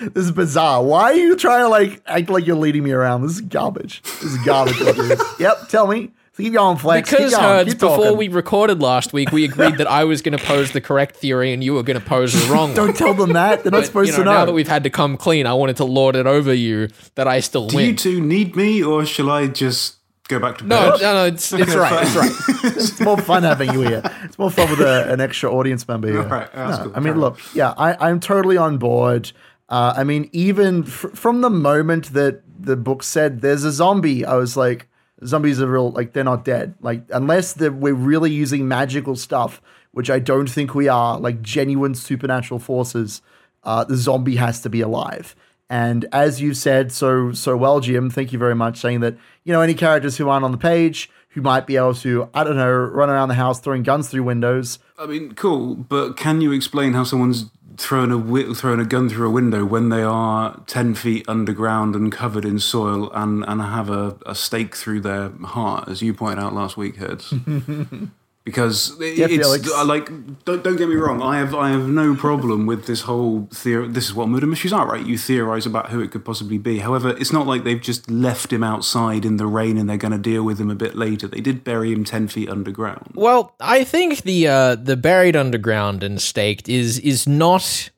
this 0.00 0.24
is 0.24 0.32
bizarre. 0.32 0.82
Why 0.82 1.04
are 1.12 1.14
you 1.14 1.36
trying 1.36 1.64
to 1.64 1.68
like 1.68 2.02
act 2.06 2.28
like 2.28 2.46
you're 2.46 2.56
leading 2.56 2.82
me 2.82 2.92
around? 2.92 3.22
This 3.22 3.32
is 3.32 3.40
garbage. 3.42 4.02
This 4.02 4.22
is 4.24 4.38
garbage. 4.44 4.76
it 4.80 5.20
yep, 5.38 5.68
tell 5.68 5.86
me. 5.86 6.12
Keep 6.36 6.52
going, 6.54 6.76
Flex. 6.76 7.08
Because 7.10 7.30
Keep 7.30 7.38
going. 7.40 7.48
Hertz, 7.58 7.70
Keep 7.70 7.80
before 7.80 7.96
talking. 7.98 8.16
we 8.18 8.28
recorded 8.28 8.82
last 8.82 9.12
week, 9.12 9.30
we 9.30 9.44
agreed 9.44 9.76
that 9.78 9.86
I 9.86 10.02
was 10.04 10.20
going 10.22 10.36
to 10.36 10.44
pose 10.44 10.72
the 10.72 10.80
correct 10.80 11.16
theory 11.16 11.52
and 11.52 11.62
you 11.62 11.74
were 11.74 11.82
going 11.84 11.98
to 12.00 12.04
pose 12.04 12.32
the 12.32 12.52
wrong 12.52 12.70
one. 12.70 12.74
don't 12.76 12.96
tell 12.96 13.14
them 13.14 13.34
that. 13.34 13.62
They're 13.62 13.70
not 13.70 13.78
But, 13.78 13.86
supposed 13.86 14.08
you 14.08 14.12
know, 14.14 14.18
to 14.18 14.24
know. 14.24 14.32
Now 14.32 14.44
that 14.46 14.52
we've 14.52 14.66
had 14.68 14.82
to 14.84 14.90
come 14.90 15.16
clean, 15.16 15.46
I 15.46 15.54
wanted 15.54 15.76
to 15.76 15.84
lord 15.84 16.16
it 16.16 16.26
over 16.26 16.52
you 16.52 16.88
that 17.14 17.28
I 17.28 17.40
still 17.40 17.62
win. 17.66 17.70
Do 17.70 17.76
win. 17.76 17.86
you 17.86 17.94
two 17.94 18.20
need 18.20 18.56
me, 18.56 18.82
or 18.82 19.06
shall 19.06 19.30
I 19.30 19.46
just 19.46 19.96
go 20.28 20.40
back 20.40 20.58
to 20.58 20.64
no, 20.66 20.92
bed? 20.92 21.00
no, 21.02 21.14
no, 21.14 21.24
it's, 21.26 21.52
it's 21.52 21.74
right. 21.74 22.02
It's 22.04 22.16
right. 22.16 22.32
it's 22.76 23.00
more 23.00 23.18
fun 23.18 23.44
having 23.44 23.72
you 23.72 23.82
here. 23.82 24.02
It's 24.24 24.38
more 24.38 24.50
fun 24.50 24.70
with 24.70 24.80
a, 24.80 25.12
an 25.12 25.20
extra 25.20 25.52
audience 25.52 25.86
member 25.86 26.08
here. 26.10 26.22
All 26.22 26.26
right, 26.28 26.52
that's 26.52 26.78
No, 26.78 26.84
cool. 26.86 26.92
I 26.96 26.98
mean, 27.00 27.04
Carry 27.12 27.18
look, 27.20 27.40
yeah, 27.54 27.74
I, 27.78 28.08
I'm 28.08 28.18
totally 28.20 28.56
on 28.56 28.78
board. 28.78 29.30
Uh, 29.68 29.94
I 29.96 30.02
mean, 30.04 30.28
even 30.32 30.82
fr- 30.82 31.08
from 31.08 31.42
the 31.42 31.50
moment 31.50 32.12
that 32.12 32.42
the 32.58 32.76
book 32.76 33.02
said 33.02 33.40
there's 33.40 33.64
a 33.64 33.70
zombie, 33.72 34.24
I 34.24 34.34
was 34.34 34.56
like, 34.56 34.88
zombies 35.26 35.60
are 35.60 35.66
real, 35.66 35.90
like, 35.90 36.12
they're 36.12 36.24
not 36.24 36.44
dead. 36.44 36.74
Like, 36.80 37.02
unless 37.10 37.56
we're 37.58 37.94
really 37.94 38.30
using 38.32 38.68
magical 38.68 39.16
stuff, 39.16 39.60
which 39.92 40.10
I 40.10 40.18
don't 40.18 40.48
think 40.48 40.74
we 40.74 40.88
are, 40.88 41.18
like 41.18 41.40
genuine 41.40 41.94
supernatural 41.94 42.60
forces, 42.60 43.22
uh, 43.62 43.84
the 43.84 43.96
zombie 43.96 44.36
has 44.36 44.60
to 44.62 44.68
be 44.68 44.80
alive. 44.80 45.36
And 45.70 46.06
as 46.12 46.40
you've 46.40 46.56
said 46.56 46.92
so 46.92 47.32
so 47.32 47.56
well, 47.56 47.80
Jim, 47.80 48.10
thank 48.10 48.32
you 48.32 48.38
very 48.38 48.54
much, 48.54 48.78
saying 48.78 49.00
that 49.00 49.16
you 49.44 49.52
know 49.52 49.62
any 49.62 49.74
characters 49.74 50.18
who 50.18 50.28
aren't 50.28 50.44
on 50.44 50.52
the 50.52 50.58
page 50.58 51.10
who 51.34 51.42
might 51.42 51.66
be 51.66 51.76
able 51.76 51.94
to 51.94 52.28
I 52.32 52.44
don't 52.44 52.56
know 52.56 52.70
run 52.70 53.10
around 53.10 53.28
the 53.28 53.34
house 53.34 53.60
throwing 53.60 53.82
guns 53.82 54.08
through 54.08 54.22
windows. 54.22 54.78
I 54.98 55.06
mean, 55.06 55.34
cool, 55.34 55.74
but 55.74 56.16
can 56.16 56.40
you 56.40 56.52
explain 56.52 56.92
how 56.92 57.04
someone's 57.04 57.50
thrown 57.76 58.12
a 58.12 58.16
wi- 58.16 58.54
thrown 58.54 58.78
a 58.78 58.84
gun 58.84 59.08
through 59.08 59.26
a 59.26 59.30
window 59.30 59.64
when 59.64 59.88
they 59.88 60.02
are 60.02 60.60
ten 60.66 60.94
feet 60.94 61.28
underground 61.28 61.96
and 61.96 62.12
covered 62.12 62.44
in 62.44 62.58
soil 62.60 63.10
and 63.12 63.44
and 63.46 63.60
have 63.60 63.90
a, 63.90 64.16
a 64.24 64.34
stake 64.34 64.76
through 64.76 65.00
their 65.00 65.30
heart, 65.42 65.88
as 65.88 66.00
you 66.00 66.14
pointed 66.14 66.42
out 66.42 66.54
last 66.54 66.76
week, 66.76 66.96
Heads? 66.96 67.34
Because 68.44 68.94
Yeah, 69.00 69.24
it's 69.24 69.34
Felix. 69.34 69.70
Like 69.86 70.06
don't, 70.44 70.62
don't 70.62 70.76
get 70.76 70.88
me 70.88 70.96
wrong. 70.96 71.22
I 71.22 71.38
have 71.38 71.54
I 71.54 71.70
have 71.70 71.88
no 71.88 72.14
problem 72.14 72.66
with 72.66 72.86
this 72.86 73.02
whole 73.02 73.48
theory. 73.52 73.88
This 73.88 74.04
is 74.04 74.14
what 74.14 74.28
murder 74.28 74.46
mysteries 74.46 74.72
are, 74.74 74.86
right? 74.86 75.04
You 75.04 75.16
theorize 75.16 75.64
about 75.64 75.88
who 75.90 76.00
it 76.00 76.10
could 76.10 76.26
possibly 76.26 76.58
be. 76.58 76.80
However, 76.80 77.16
it's 77.16 77.32
not 77.32 77.46
like 77.46 77.64
they've 77.64 77.80
just 77.80 78.10
left 78.10 78.52
him 78.52 78.62
outside 78.62 79.24
in 79.24 79.38
the 79.38 79.46
rain 79.46 79.78
and 79.78 79.88
they're 79.88 79.96
going 79.96 80.12
to 80.12 80.18
deal 80.18 80.42
with 80.42 80.60
him 80.60 80.70
a 80.70 80.74
bit 80.74 80.94
later. 80.94 81.26
They 81.26 81.40
did 81.40 81.64
bury 81.64 81.90
him 81.90 82.04
ten 82.04 82.28
feet 82.28 82.50
underground. 82.50 83.12
Well, 83.14 83.54
I 83.60 83.82
think 83.82 84.22
the 84.22 84.48
uh, 84.48 84.74
the 84.74 84.98
buried 84.98 85.36
underground 85.36 86.02
and 86.02 86.20
staked 86.20 86.68
is 86.68 86.98
is 86.98 87.26
not 87.26 87.88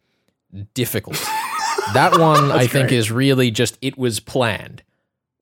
difficult. 0.75 1.17
that 1.93 2.19
one 2.19 2.53
I 2.53 2.69
think 2.69 2.89
great. 2.89 2.99
is 2.99 3.11
really 3.11 3.51
just 3.51 3.79
it 3.83 3.99
was 3.99 4.21
planned. 4.21 4.83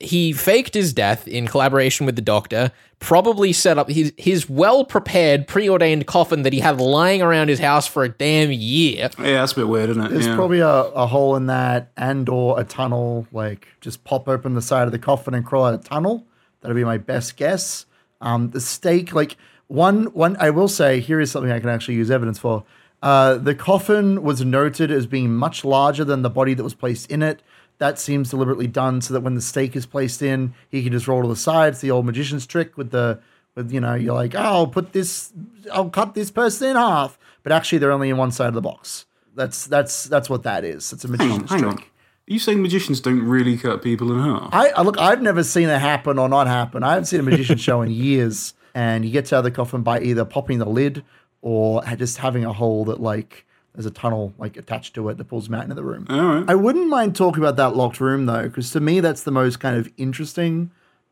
He 0.04 0.32
faked 0.32 0.74
his 0.74 0.92
death 0.92 1.26
in 1.26 1.46
collaboration 1.48 2.06
with 2.06 2.16
the 2.16 2.22
doctor, 2.22 2.72
probably 2.98 3.52
set 3.52 3.78
up 3.78 3.88
his 3.88 4.12
his 4.16 4.48
well 4.48 4.84
prepared 4.84 5.46
preordained 5.46 6.06
coffin 6.06 6.42
that 6.42 6.52
he 6.52 6.60
had 6.60 6.80
lying 6.80 7.22
around 7.22 7.48
his 7.48 7.58
house 7.58 7.86
for 7.86 8.04
a 8.04 8.08
damn 8.08 8.52
year. 8.52 9.10
Yeah, 9.18 9.32
that's 9.32 9.52
a 9.52 9.56
bit 9.56 9.68
weird, 9.68 9.90
isn't 9.90 10.04
it? 10.04 10.10
There's 10.10 10.26
yeah. 10.26 10.34
probably 10.34 10.60
a, 10.60 10.68
a 10.68 11.06
hole 11.06 11.36
in 11.36 11.46
that 11.46 11.90
and 11.96 12.28
or 12.28 12.58
a 12.58 12.64
tunnel. 12.64 13.26
Like 13.32 13.68
just 13.80 14.04
pop 14.04 14.28
open 14.28 14.54
the 14.54 14.62
side 14.62 14.86
of 14.86 14.92
the 14.92 14.98
coffin 14.98 15.34
and 15.34 15.44
crawl 15.44 15.66
out 15.66 15.74
a 15.74 15.78
tunnel. 15.78 16.26
That'd 16.60 16.76
be 16.76 16.84
my 16.84 16.98
best 16.98 17.36
guess. 17.36 17.86
Um, 18.20 18.50
the 18.50 18.60
stake, 18.60 19.14
like 19.14 19.36
one 19.66 20.04
one, 20.06 20.36
I 20.40 20.50
will 20.50 20.68
say 20.68 21.00
here 21.00 21.20
is 21.20 21.30
something 21.30 21.52
I 21.52 21.60
can 21.60 21.68
actually 21.68 21.94
use 21.94 22.10
evidence 22.10 22.38
for. 22.38 22.64
Uh, 23.02 23.34
the 23.36 23.54
coffin 23.54 24.22
was 24.22 24.42
noted 24.42 24.90
as 24.90 25.06
being 25.06 25.34
much 25.34 25.62
larger 25.62 26.04
than 26.04 26.22
the 26.22 26.30
body 26.30 26.54
that 26.54 26.64
was 26.64 26.72
placed 26.72 27.10
in 27.10 27.22
it. 27.22 27.42
That 27.78 27.98
seems 27.98 28.30
deliberately 28.30 28.66
done 28.68 29.00
so 29.00 29.14
that 29.14 29.20
when 29.20 29.34
the 29.34 29.40
stake 29.40 29.74
is 29.74 29.84
placed 29.86 30.22
in, 30.22 30.54
he 30.68 30.82
can 30.82 30.92
just 30.92 31.08
roll 31.08 31.22
to 31.22 31.28
the 31.28 31.36
side. 31.36 31.72
It's 31.72 31.80
the 31.80 31.90
old 31.90 32.06
magician's 32.06 32.46
trick 32.46 32.76
with 32.76 32.90
the 32.90 33.20
with 33.54 33.72
you 33.72 33.80
know 33.80 33.94
you're 33.94 34.14
like, 34.14 34.34
oh, 34.34 34.38
I'll 34.40 34.66
put 34.66 34.92
this, 34.92 35.32
I'll 35.72 35.90
cut 35.90 36.14
this 36.14 36.30
person 36.30 36.70
in 36.70 36.76
half, 36.76 37.18
but 37.42 37.52
actually 37.52 37.78
they're 37.78 37.92
only 37.92 38.10
in 38.10 38.16
one 38.16 38.30
side 38.32 38.48
of 38.48 38.54
the 38.54 38.60
box. 38.60 39.06
That's 39.34 39.66
that's 39.66 40.04
that's 40.04 40.30
what 40.30 40.44
that 40.44 40.64
is. 40.64 40.92
It's 40.92 41.04
a 41.04 41.08
Hang 41.08 41.20
on, 41.20 41.26
magician's 41.28 41.50
hang 41.50 41.60
trick. 41.60 41.72
on. 41.72 41.78
Are 41.78 42.32
you 42.32 42.38
saying 42.38 42.62
magicians 42.62 43.00
don't 43.00 43.22
really 43.22 43.58
cut 43.58 43.82
people 43.82 44.10
in 44.12 44.18
half? 44.20 44.48
I, 44.52 44.68
I 44.68 44.82
look. 44.82 44.98
I've 44.98 45.20
never 45.20 45.42
seen 45.44 45.68
it 45.68 45.78
happen 45.80 46.18
or 46.18 46.28
not 46.28 46.46
happen. 46.46 46.82
I 46.82 46.90
haven't 46.90 47.06
seen 47.06 47.20
a 47.20 47.24
magician 47.24 47.58
show 47.58 47.82
in 47.82 47.90
years, 47.90 48.54
and 48.74 49.04
you 49.04 49.10
get 49.10 49.32
out 49.32 49.38
of 49.38 49.44
the 49.44 49.50
coffin 49.50 49.82
by 49.82 50.00
either 50.00 50.24
popping 50.24 50.58
the 50.58 50.64
lid 50.68 51.04
or 51.42 51.82
just 51.96 52.18
having 52.18 52.44
a 52.44 52.52
hole 52.52 52.86
that 52.86 53.00
like 53.00 53.44
There's 53.74 53.86
a 53.86 53.90
tunnel 53.90 54.32
like 54.38 54.56
attached 54.56 54.94
to 54.94 55.08
it 55.08 55.18
that 55.18 55.24
pulls 55.24 55.48
him 55.48 55.54
out 55.54 55.64
into 55.64 55.74
the 55.74 55.82
room. 55.82 56.06
Right. 56.08 56.44
I 56.46 56.54
wouldn't 56.54 56.88
mind 56.88 57.16
talking 57.16 57.42
about 57.42 57.56
that 57.56 57.74
locked 57.74 58.00
room 58.00 58.26
though, 58.26 58.44
because 58.44 58.70
to 58.70 58.80
me 58.80 59.00
that's 59.00 59.24
the 59.24 59.32
most 59.32 59.58
kind 59.58 59.76
of 59.76 59.92
interesting 59.96 60.70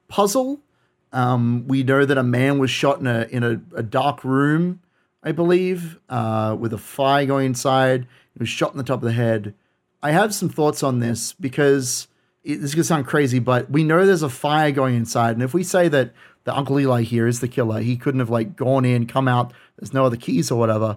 puzzle. 0.09 0.61
Um, 1.13 1.67
we 1.67 1.83
know 1.83 2.05
that 2.05 2.17
a 2.17 2.23
man 2.23 2.59
was 2.59 2.71
shot 2.71 3.01
in 3.01 3.07
a 3.07 3.27
in 3.31 3.43
a, 3.43 3.61
a 3.77 3.83
dark 3.83 4.23
room, 4.23 4.81
I 5.23 5.33
believe, 5.33 5.99
uh, 6.09 6.57
with 6.59 6.73
a 6.73 6.79
fire 6.79 7.27
going 7.27 7.47
inside. 7.47 8.07
He 8.33 8.39
was 8.39 8.49
shot 8.49 8.73
in 8.73 8.79
the 8.79 8.85
top 8.85 9.01
of 9.01 9.07
the 9.07 9.13
head. 9.13 9.55
I 10.03 10.13
have 10.13 10.33
some 10.35 10.49
thoughts 10.49 10.83
on 10.83 11.01
this 11.01 11.33
because 11.33 12.07
it, 12.45 12.57
this 12.57 12.71
is 12.71 12.75
gonna 12.75 12.85
sound 12.85 13.07
crazy, 13.07 13.41
but 13.41 13.71
we 13.71 13.83
know 13.83 14.07
there's 14.07 14.23
a 14.23 14.29
fire 14.29 14.71
going 14.71 14.95
inside, 14.95 15.33
and 15.33 15.43
if 15.43 15.53
we 15.53 15.65
say 15.65 15.89
that 15.89 16.13
the 16.45 16.57
Uncle 16.57 16.79
Eli 16.79 17.03
here 17.03 17.27
is 17.27 17.41
the 17.41 17.49
killer, 17.49 17.81
he 17.81 17.97
couldn't 17.97 18.21
have 18.21 18.31
like 18.31 18.57
gone 18.57 18.85
in, 18.85 19.07
come 19.07 19.29
out. 19.29 19.53
There's 19.79 19.93
no 19.93 20.05
other 20.05 20.17
keys 20.17 20.51
or 20.51 20.59
whatever. 20.59 20.97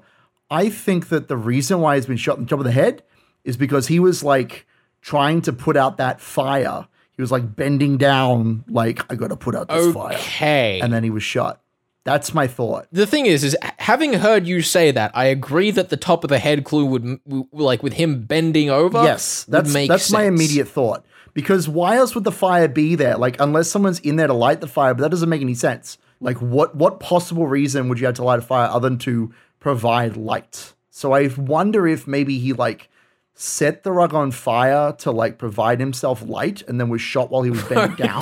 I 0.49 0.69
think 0.69 1.10
that 1.10 1.27
the 1.27 1.38
reason 1.38 1.79
why 1.81 1.95
he's 1.95 2.05
been 2.05 2.17
shot 2.17 2.38
in 2.38 2.43
the 2.43 2.49
top 2.49 2.60
of 2.60 2.65
the 2.65 2.71
head 2.71 3.03
is 3.43 3.58
because 3.58 3.88
he 3.88 3.99
was 3.99 4.23
like 4.23 4.65
trying 5.01 5.41
to 5.43 5.53
put 5.53 5.77
out 5.77 5.97
that 5.97 6.21
fire. 6.21 6.88
He 7.12 7.21
was 7.21 7.31
like 7.31 7.55
bending 7.55 7.97
down, 7.97 8.63
like 8.67 9.10
I 9.12 9.15
got 9.15 9.29
to 9.29 9.38
put 9.38 9.55
out 9.55 9.69
this 9.69 9.93
fire, 9.93 10.13
Okay. 10.15 10.79
and 10.81 10.91
then 10.91 11.03
he 11.03 11.10
was 11.10 11.23
shot. 11.23 11.62
That's 12.03 12.36
my 12.36 12.45
thought. 12.45 12.88
the 12.91 13.08
thing 13.08 13.25
is, 13.25 13.43
is 13.43 13.58
having 13.79 14.13
heard 14.13 14.45
you 14.45 14.62
say 14.62 14.91
that, 14.91 15.10
I 15.15 15.25
agree 15.25 15.71
that 15.71 15.89
the 15.89 15.97
top 15.97 16.23
of 16.23 16.29
the 16.29 16.38
head 16.38 16.63
clue 16.63 16.86
would, 16.86 17.19
like, 17.51 17.81
with 17.81 17.93
him 17.93 18.21
bending 18.25 18.69
over. 18.69 19.03
Yes, 19.03 19.43
that's 19.45 19.73
that's 19.73 20.12
my 20.12 20.25
immediate 20.25 20.67
thought. 20.67 21.03
Because 21.34 21.67
why 21.67 21.97
else 21.97 22.13
would 22.13 22.23
the 22.23 22.31
fire 22.31 22.67
be 22.67 22.93
there? 22.95 23.17
Like 23.17 23.38
unless 23.41 23.69
someone's 23.71 23.99
in 24.01 24.17
there 24.17 24.27
to 24.27 24.34
light 24.34 24.62
the 24.62 24.67
fire, 24.67 24.93
but 24.93 25.01
that 25.01 25.10
doesn't 25.10 25.27
make 25.29 25.41
any 25.41 25.55
sense. 25.55 25.97
Like 26.21 26.38
what 26.41 26.75
what 26.75 26.99
possible 26.99 27.47
reason 27.47 27.89
would 27.89 27.99
you 27.99 28.05
have 28.05 28.15
to 28.15 28.23
light 28.23 28.39
a 28.39 28.41
fire 28.43 28.69
other 28.69 28.88
than 28.88 28.99
to 28.99 29.34
provide 29.65 30.15
light? 30.15 30.73
So 30.91 31.13
I 31.13 31.28
wonder 31.36 31.88
if 31.88 32.06
maybe 32.06 32.38
he 32.38 32.54
like 32.54 32.88
set 33.34 33.82
the 33.82 33.91
rug 33.91 34.13
on 34.13 34.30
fire 34.30 34.93
to 34.99 35.10
like 35.10 35.39
provide 35.39 35.80
himself 35.80 36.21
light 36.21 36.62
and 36.67 36.80
then 36.80 36.88
was 36.89 37.01
shot 37.01 37.32
while 37.32 37.41
he 37.41 37.49
was 37.49 37.63
bent 37.63 37.97
down. 38.08 38.21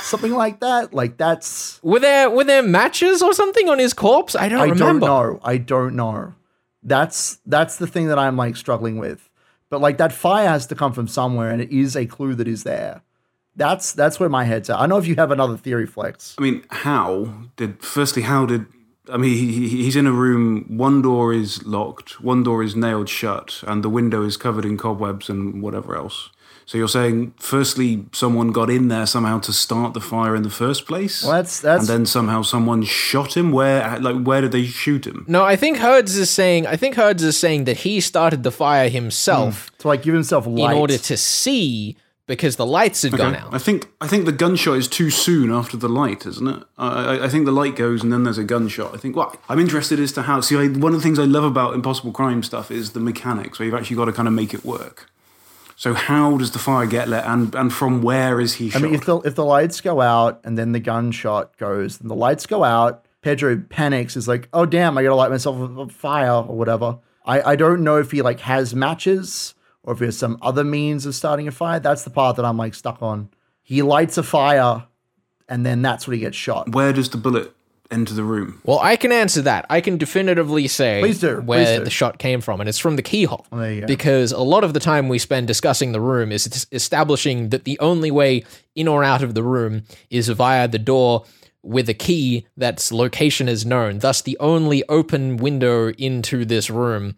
Something 0.00 0.32
like 0.32 0.60
that. 0.60 0.94
Like 0.94 1.18
that's 1.18 1.78
Were 1.82 1.98
there 2.00 2.30
were 2.30 2.44
there 2.44 2.62
matches 2.62 3.20
or 3.20 3.34
something 3.34 3.68
on 3.68 3.78
his 3.78 3.92
corpse? 3.92 4.34
I 4.34 4.48
don't 4.48 4.62
remember. 4.62 4.84
I 4.84 4.86
remember. 4.86 5.06
don't 5.06 5.34
know. 5.34 5.40
I 5.44 5.56
don't 5.58 5.96
know. 5.96 6.34
That's 6.82 7.38
that's 7.44 7.76
the 7.76 7.86
thing 7.86 8.08
that 8.08 8.18
I'm 8.18 8.38
like 8.38 8.56
struggling 8.56 8.96
with. 8.96 9.28
But 9.68 9.82
like 9.82 9.98
that 9.98 10.14
fire 10.14 10.48
has 10.48 10.66
to 10.68 10.74
come 10.74 10.94
from 10.94 11.08
somewhere, 11.08 11.50
and 11.50 11.60
it 11.60 11.70
is 11.70 11.94
a 11.94 12.06
clue 12.06 12.34
that 12.36 12.48
is 12.48 12.64
there. 12.64 13.02
That's 13.54 13.92
that's 13.92 14.18
where 14.18 14.30
my 14.30 14.44
head's 14.44 14.70
at. 14.70 14.76
I 14.76 14.80
don't 14.80 14.88
know 14.88 14.96
if 14.98 15.06
you 15.06 15.16
have 15.16 15.30
another 15.30 15.58
theory, 15.58 15.86
Flex. 15.86 16.34
I 16.38 16.42
mean, 16.42 16.64
how 16.70 17.34
did? 17.56 17.82
Firstly, 17.82 18.22
how 18.22 18.46
did? 18.46 18.64
I 19.12 19.16
mean, 19.16 19.36
he, 19.36 19.52
he- 19.52 19.84
he's 19.84 19.96
in 19.96 20.06
a 20.06 20.12
room. 20.12 20.64
One 20.68 21.02
door 21.02 21.32
is 21.32 21.64
locked. 21.64 22.20
One 22.20 22.42
door 22.42 22.62
is 22.62 22.74
nailed 22.76 23.08
shut, 23.08 23.62
and 23.66 23.82
the 23.82 23.88
window 23.88 24.24
is 24.24 24.36
covered 24.36 24.64
in 24.64 24.76
cobwebs 24.76 25.28
and 25.28 25.62
whatever 25.62 25.96
else. 25.96 26.30
So 26.70 26.78
you're 26.78 26.86
saying, 26.86 27.34
firstly, 27.36 28.06
someone 28.12 28.52
got 28.52 28.70
in 28.70 28.86
there 28.86 29.04
somehow 29.04 29.40
to 29.40 29.52
start 29.52 29.92
the 29.92 30.00
fire 30.00 30.36
in 30.36 30.44
the 30.44 30.50
first 30.50 30.86
place, 30.86 31.24
Well, 31.24 31.32
that's 31.32 31.58
that's 31.60 31.80
and 31.80 31.88
then 31.88 32.06
somehow 32.06 32.42
someone 32.42 32.84
shot 32.84 33.36
him. 33.36 33.50
Where, 33.50 33.98
like, 33.98 34.22
where 34.22 34.40
did 34.40 34.52
they 34.52 34.66
shoot 34.66 35.04
him? 35.04 35.24
No, 35.26 35.42
I 35.42 35.56
think 35.56 35.78
Herds 35.78 36.16
is 36.16 36.30
saying 36.30 36.68
I 36.68 36.76
think 36.76 36.94
Herds 36.94 37.24
is 37.24 37.36
saying 37.36 37.64
that 37.64 37.78
he 37.78 38.00
started 38.00 38.44
the 38.44 38.52
fire 38.52 38.88
himself 38.88 39.70
hmm. 39.70 39.76
to 39.78 39.88
like 39.88 40.02
give 40.02 40.14
himself 40.14 40.46
light. 40.46 40.70
in 40.70 40.78
order 40.78 40.96
to 40.96 41.16
see 41.16 41.96
because 42.30 42.54
the 42.54 42.64
lights 42.64 43.02
had 43.02 43.10
gone 43.16 43.34
out. 43.34 43.52
I 43.52 43.58
think 43.58 43.88
I 44.00 44.06
think 44.06 44.24
the 44.24 44.30
gunshot 44.32 44.78
is 44.78 44.86
too 44.86 45.10
soon 45.10 45.50
after 45.50 45.76
the 45.76 45.88
light, 45.88 46.24
isn't 46.24 46.46
it? 46.46 46.62
I, 46.78 47.16
I, 47.16 47.24
I 47.24 47.28
think 47.28 47.44
the 47.44 47.50
light 47.50 47.74
goes 47.74 48.04
and 48.04 48.12
then 48.12 48.22
there's 48.22 48.38
a 48.38 48.44
gunshot. 48.44 48.94
I 48.94 48.98
think. 48.98 49.16
Well, 49.16 49.34
I'm 49.48 49.58
interested 49.58 49.98
as 49.98 50.12
to 50.12 50.22
how. 50.22 50.40
See, 50.40 50.56
I, 50.56 50.68
one 50.68 50.94
of 50.94 51.00
the 51.00 51.02
things 51.02 51.18
I 51.18 51.24
love 51.24 51.42
about 51.42 51.74
impossible 51.74 52.12
crime 52.12 52.44
stuff 52.44 52.70
is 52.70 52.92
the 52.92 53.00
mechanics, 53.00 53.58
where 53.58 53.66
you've 53.66 53.74
actually 53.74 53.96
got 53.96 54.04
to 54.04 54.12
kind 54.12 54.28
of 54.28 54.32
make 54.32 54.54
it 54.54 54.64
work. 54.64 55.10
So 55.74 55.92
how 55.92 56.36
does 56.36 56.52
the 56.52 56.60
fire 56.60 56.86
get 56.86 57.08
lit, 57.08 57.24
and 57.26 57.52
and 57.56 57.72
from 57.72 58.00
where 58.00 58.40
is 58.40 58.54
he 58.54 58.68
I 58.68 58.70
shot? 58.70 58.82
mean, 58.82 58.94
if 58.94 59.04
the 59.06 59.18
if 59.22 59.34
the 59.34 59.44
lights 59.44 59.80
go 59.80 60.00
out 60.00 60.40
and 60.44 60.56
then 60.56 60.70
the 60.70 60.80
gunshot 60.80 61.56
goes, 61.56 62.00
and 62.00 62.08
the 62.08 62.14
lights 62.14 62.46
go 62.46 62.62
out, 62.62 63.04
Pedro 63.22 63.60
panics. 63.68 64.16
Is 64.16 64.28
like, 64.28 64.48
oh 64.52 64.66
damn, 64.66 64.96
I 64.96 65.02
gotta 65.02 65.16
light 65.16 65.32
myself 65.32 65.58
a 65.58 65.80
a 65.80 65.88
fire 65.88 66.30
or 66.30 66.56
whatever. 66.56 66.98
I 67.26 67.42
I 67.42 67.56
don't 67.56 67.82
know 67.82 67.98
if 67.98 68.12
he 68.12 68.22
like 68.22 68.38
has 68.40 68.72
matches 68.72 69.54
or 69.82 69.92
if 69.94 69.98
he 70.00 70.04
has 70.06 70.18
some 70.18 70.38
other 70.42 70.64
means 70.64 71.06
of 71.06 71.14
starting 71.14 71.48
a 71.48 71.52
fire. 71.52 71.80
That's 71.80 72.04
the 72.04 72.10
part 72.10 72.36
that 72.36 72.44
I'm 72.44 72.56
like 72.56 72.74
stuck 72.74 73.02
on. 73.02 73.30
He 73.62 73.82
lights 73.82 74.18
a 74.18 74.22
fire, 74.22 74.84
and 75.48 75.64
then 75.64 75.82
that's 75.82 76.06
when 76.06 76.14
he 76.16 76.20
gets 76.20 76.36
shot. 76.36 76.72
where 76.74 76.92
does 76.92 77.08
the 77.10 77.16
bullet 77.16 77.52
enter 77.90 78.14
the 78.14 78.22
room? 78.24 78.60
Well, 78.64 78.78
I 78.80 78.94
can 78.96 79.10
answer 79.12 79.42
that. 79.42 79.66
I 79.68 79.80
can 79.80 79.96
definitively 79.96 80.68
say 80.68 81.00
Please 81.00 81.18
do, 81.20 81.40
where 81.40 81.64
please 81.64 81.78
do. 81.78 81.84
the 81.84 81.90
shot 81.90 82.18
came 82.18 82.40
from, 82.40 82.60
and 82.60 82.68
it's 82.68 82.78
from 82.78 82.96
the 82.96 83.02
keyhole. 83.02 83.46
there 83.52 83.72
you 83.72 83.80
go. 83.82 83.86
Because 83.86 84.32
a 84.32 84.40
lot 84.42 84.64
of 84.64 84.74
the 84.74 84.80
time 84.80 85.08
we 85.08 85.18
spend 85.18 85.46
discussing 85.46 85.92
the 85.92 86.00
room 86.00 86.30
is 86.32 86.46
es- 86.46 86.66
establishing 86.72 87.48
that 87.50 87.64
the 87.64 87.78
only 87.80 88.10
way 88.10 88.44
in 88.74 88.86
or 88.88 89.02
out 89.02 89.22
of 89.22 89.34
the 89.34 89.42
room 89.42 89.82
is 90.08 90.28
via 90.28 90.68
the 90.68 90.78
door 90.78 91.24
with 91.62 91.88
a 91.88 91.94
key 91.94 92.46
that's 92.56 92.90
location 92.92 93.48
is 93.48 93.66
known. 93.66 93.98
Thus, 93.98 94.22
the 94.22 94.36
only 94.40 94.82
open 94.88 95.36
window 95.36 95.90
into 95.90 96.44
this 96.44 96.70
room 96.70 97.16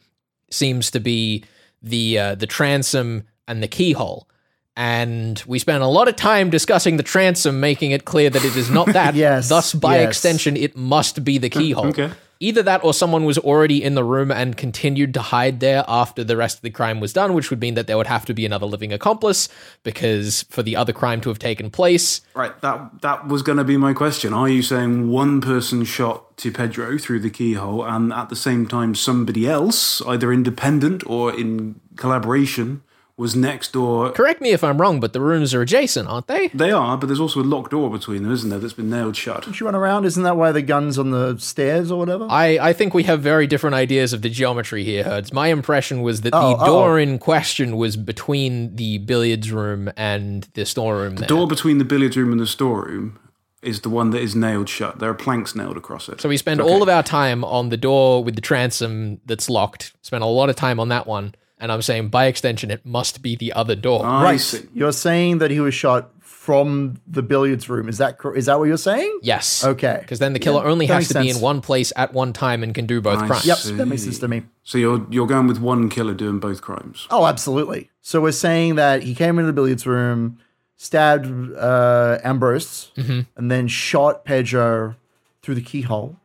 seems 0.51 0.90
to 0.90 1.01
be 1.01 1.44
the 1.82 2.18
uh, 2.18 2.34
the 2.34 2.46
transom 2.46 3.24
and 3.48 3.62
the 3.62 3.68
keyhole. 3.68 4.28
And 4.74 5.42
we 5.46 5.58
spent 5.58 5.82
a 5.82 5.86
lot 5.86 6.08
of 6.08 6.16
time 6.16 6.48
discussing 6.48 6.96
the 6.96 7.02
transom, 7.02 7.60
making 7.60 7.90
it 7.90 8.06
clear 8.06 8.30
that 8.30 8.42
it 8.44 8.56
is 8.56 8.70
not 8.70 8.86
that. 8.94 9.14
Yes, 9.14 9.48
Thus, 9.48 9.74
by 9.74 9.98
yes. 9.98 10.08
extension, 10.08 10.56
it 10.56 10.74
must 10.76 11.24
be 11.24 11.36
the 11.38 11.50
keyhole. 11.50 11.88
okay. 11.88 12.10
Either 12.42 12.61
that 12.61 12.83
or 12.83 12.92
someone 12.92 13.24
was 13.24 13.38
already 13.38 13.81
in 13.85 13.94
the 13.94 14.02
room 14.02 14.33
and 14.33 14.57
continued 14.57 15.14
to 15.14 15.22
hide 15.22 15.61
there 15.61 15.85
after 15.87 16.24
the 16.24 16.37
rest 16.37 16.57
of 16.57 16.62
the 16.62 16.70
crime 16.70 16.98
was 16.98 17.12
done, 17.12 17.35
which 17.35 17.50
would 17.50 17.61
mean 17.61 17.74
that 17.74 17.87
there 17.87 17.96
would 17.96 18.09
have 18.09 18.24
to 18.24 18.35
be 18.35 18.44
another 18.44 18.66
living 18.66 18.92
accomplice 18.92 19.48
because 19.85 20.42
for 20.50 20.61
the 20.64 20.74
other 20.74 20.92
crime 20.92 21.20
to 21.20 21.28
have 21.28 21.38
taken 21.38 21.70
place. 21.70 22.20
Right, 22.35 22.61
that 22.61 23.00
that 23.02 23.28
was 23.28 23.42
going 23.42 23.59
to 23.59 23.64
be 23.64 23.76
my 23.76 23.92
question. 23.92 24.33
Are 24.33 24.48
you 24.48 24.61
saying 24.62 25.09
one 25.09 25.40
person 25.40 25.85
shot 25.85 26.37
to 26.38 26.50
Pedro 26.50 26.98
through 26.98 27.20
the 27.20 27.31
keyhole, 27.31 27.85
and 27.85 28.12
at 28.12 28.28
the 28.28 28.35
same 28.35 28.66
time 28.66 28.96
somebody 28.96 29.48
else, 29.48 30.02
either 30.02 30.33
independent 30.33 31.07
or 31.07 31.33
in 31.33 31.81
collaboration, 31.94 32.83
was 33.22 33.37
next 33.37 33.72
door 33.72 34.11
Correct 34.11 34.40
me 34.40 34.50
if 34.50 34.64
I'm 34.64 34.80
wrong, 34.80 34.98
but 34.98 35.12
the 35.12 35.20
rooms 35.20 35.54
are 35.54 35.62
adjacent, 35.62 36.08
aren't 36.08 36.26
they? 36.26 36.48
They 36.48 36.72
are, 36.72 36.98
but 36.98 37.06
there's 37.06 37.20
also 37.20 37.40
a 37.40 37.44
locked 37.44 37.70
door 37.70 37.88
between 37.88 38.24
them, 38.24 38.32
isn't 38.32 38.50
there? 38.50 38.58
That's 38.58 38.72
been 38.72 38.90
nailed 38.90 39.16
shut. 39.16 39.44
Don't 39.44 39.58
you 39.58 39.66
run 39.66 39.76
around? 39.76 40.04
Isn't 40.04 40.24
that 40.24 40.37
why 40.37 40.50
the 40.50 40.61
gun's 40.61 40.98
on 40.98 41.12
the 41.12 41.38
stairs 41.38 41.90
or 41.92 41.98
whatever? 42.00 42.26
I, 42.28 42.58
I 42.61 42.72
think 42.72 42.94
we 42.94 43.04
have 43.04 43.20
very 43.20 43.46
different 43.46 43.74
ideas 43.74 44.12
of 44.12 44.22
the 44.22 44.28
geometry 44.28 44.82
here, 44.82 45.04
Herds. 45.04 45.32
My 45.32 45.48
impression 45.48 46.02
was 46.02 46.22
that 46.22 46.35
Oh, 46.35 46.56
the 46.56 46.64
oh. 46.64 46.66
door 46.66 46.98
in 46.98 47.20
question 47.20 47.76
was 47.76 47.96
between 47.96 48.74
the 48.74 48.98
billiards 48.98 49.52
room 49.52 49.90
and 49.96 50.48
the 50.54 50.66
storeroom. 50.66 51.16
there. 51.16 51.28
Door 51.28 51.46
between 51.46 51.78
the 51.78 51.85
billiards 51.85 52.16
room 52.16 52.32
and 52.32 52.40
the 52.40 52.46
storeroom 52.46 53.20
is 53.62 53.82
the 53.82 53.88
one 53.88 54.11
that 54.11 54.20
is 54.20 54.35
nailed 54.35 54.68
shut. 54.68 54.98
There 54.98 55.08
are 55.08 55.14
planks 55.14 55.54
nailed 55.54 55.76
across 55.76 56.08
it. 56.08 56.20
So 56.20 56.28
we 56.28 56.37
spend 56.37 56.61
all 56.61 56.82
of 56.82 56.88
our 56.88 57.04
time 57.04 57.44
on 57.44 57.68
the 57.68 57.76
door 57.76 58.24
with 58.24 58.35
the 58.35 58.40
transom 58.40 59.20
that's 59.26 59.48
locked. 59.48 59.92
Spend 60.02 60.24
a 60.24 60.26
lot 60.26 60.50
of 60.50 60.56
time 60.56 60.80
on 60.80 60.88
that 60.88 61.06
one. 61.06 61.37
And 61.62 61.72
I'm 61.72 61.81
saying, 61.81 62.09
by 62.09 62.27
extension, 62.27 62.70
it 62.70 62.85
must 62.85 63.22
be 63.22 63.37
the 63.37 63.53
other 63.55 63.75
door. 63.77 64.05
I 64.05 64.22
right. 64.25 64.40
see. 64.40 64.66
You're 64.75 64.92
saying 64.92 65.38
that 65.38 65.51
he 65.51 65.61
was 65.61 65.72
shot 65.75 66.11
from 66.20 67.01
the 67.07 67.22
billiards 67.22 67.68
room. 67.68 67.88
Is 67.88 67.98
that 67.98 68.18
cor- 68.18 68.35
is 68.37 68.46
that 68.46 68.59
what 68.59 68.64
you're 68.66 68.77
saying? 68.77 69.20
Yes. 69.22 69.64
Okay. 69.64 69.98
Because 70.01 70.18
then 70.18 70.33
the 70.33 70.40
killer 70.40 70.64
Yeah, 70.64 70.70
only 70.72 70.87
has 70.87 70.96
makes 71.05 71.09
to 71.12 71.20
be 71.20 71.31
in 71.31 71.40
one 71.40 71.61
place 71.61 71.92
at 71.94 72.12
one 72.12 72.33
time 72.33 72.64
and 72.64 72.75
can 72.75 72.85
do 72.87 73.01
both 73.01 73.20
I 73.20 73.27
crimes. 73.29 73.46
Yep, 73.46 73.59
that 73.79 73.87
makes 73.87 74.03
sense 74.03 74.18
to 74.18 74.27
me. 74.29 74.42
So 74.64 74.77
you're 74.77 75.07
you're 75.09 75.29
going 75.29 75.46
with 75.46 75.61
one 75.61 75.88
killer 75.88 76.14
doing 76.14 76.40
both 76.40 76.61
crimes. 76.61 77.07
Oh, 77.11 77.27
absolutely. 77.27 77.90
So 78.01 78.20
we're 78.20 78.33
saying 78.33 78.75
that 78.75 79.05
he 79.05 79.14
came 79.14 79.38
into 79.38 79.46
the 79.46 79.53
billiards 79.53 79.87
room, 79.87 80.38
stabbed 80.77 81.27
uh, 81.55 82.18
Ambrose, 82.25 82.90
Mm-hmm. 82.96 83.20
and 83.37 83.51
then 83.51 83.68
shot 83.68 84.25
Pedro 84.25 84.96
through 85.42 85.55
the 85.55 85.62
keyhole. 85.62 86.16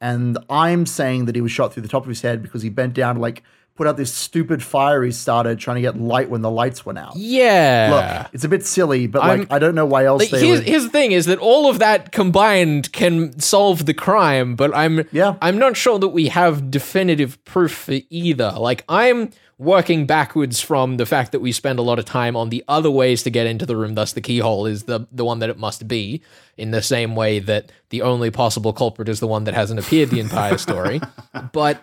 And 0.00 0.38
I'm 0.48 0.86
saying 0.86 1.26
that 1.26 1.34
he 1.34 1.40
was 1.42 1.52
shot 1.52 1.72
through 1.74 1.82
the 1.82 1.88
top 1.88 2.02
of 2.02 2.08
his 2.08 2.22
head 2.22 2.42
because 2.42 2.62
he 2.62 2.70
bent 2.70 2.94
down 2.94 3.16
to 3.16 3.20
like 3.20 3.42
put 3.76 3.86
out 3.86 3.96
this 3.96 4.12
stupid 4.12 4.62
fire 4.62 5.02
he 5.04 5.12
started 5.12 5.58
trying 5.58 5.76
to 5.76 5.80
get 5.82 6.00
light 6.00 6.30
when 6.30 6.40
the 6.42 6.50
lights 6.50 6.84
went 6.86 6.98
out. 6.98 7.14
Yeah. 7.16 8.22
Look, 8.24 8.30
it's 8.34 8.44
a 8.44 8.48
bit 8.48 8.64
silly, 8.66 9.06
but 9.06 9.22
I'm- 9.22 9.40
like 9.40 9.52
I 9.52 9.58
don't 9.58 9.74
know 9.74 9.86
why 9.86 10.04
else 10.06 10.22
Like, 10.22 10.30
they 10.30 10.46
here's, 10.46 10.58
would. 10.60 10.68
here's 10.68 10.82
the 10.84 10.90
thing: 10.90 11.12
is 11.12 11.26
that 11.26 11.38
all 11.38 11.68
of 11.70 11.78
that 11.78 12.12
combined 12.12 12.92
can 12.92 13.38
solve 13.38 13.86
the 13.86 13.94
crime, 13.94 14.56
but 14.56 14.74
I'm 14.74 15.04
Yeah. 15.12 15.34
I'm 15.40 15.58
not 15.58 15.76
sure 15.76 15.98
that 15.98 16.08
we 16.08 16.28
have 16.28 16.70
definitive 16.70 17.42
proof 17.44 17.72
for 17.72 17.98
either. 18.10 18.52
Like 18.58 18.84
I'm 18.88 19.30
working 19.58 20.04
backwards 20.06 20.60
from 20.60 20.98
the 20.98 21.06
fact 21.06 21.32
that 21.32 21.40
we 21.40 21.50
spend 21.50 21.78
a 21.78 21.82
lot 21.82 21.98
of 21.98 22.04
time 22.04 22.36
on 22.36 22.50
the 22.50 22.62
other 22.68 22.90
ways 22.90 23.22
to 23.22 23.30
get 23.30 23.46
into 23.46 23.64
the 23.64 23.74
room. 23.74 23.94
Thus, 23.94 24.12
the 24.12 24.20
keyhole 24.20 24.66
is 24.66 24.82
the 24.84 25.06
the 25.12 25.24
one 25.24 25.38
that 25.40 25.50
it 25.50 25.58
must 25.58 25.86
be. 25.88 26.22
In 26.58 26.70
the 26.70 26.80
same 26.80 27.14
way 27.14 27.38
that 27.40 27.70
the 27.90 28.00
only 28.00 28.30
possible 28.30 28.72
culprit 28.72 29.10
is 29.10 29.20
the 29.20 29.26
one 29.26 29.44
that 29.44 29.52
hasn't 29.54 29.78
appeared 29.78 30.08
the 30.10 30.20
entire 30.20 30.56
story, 30.58 31.00
but. 31.52 31.82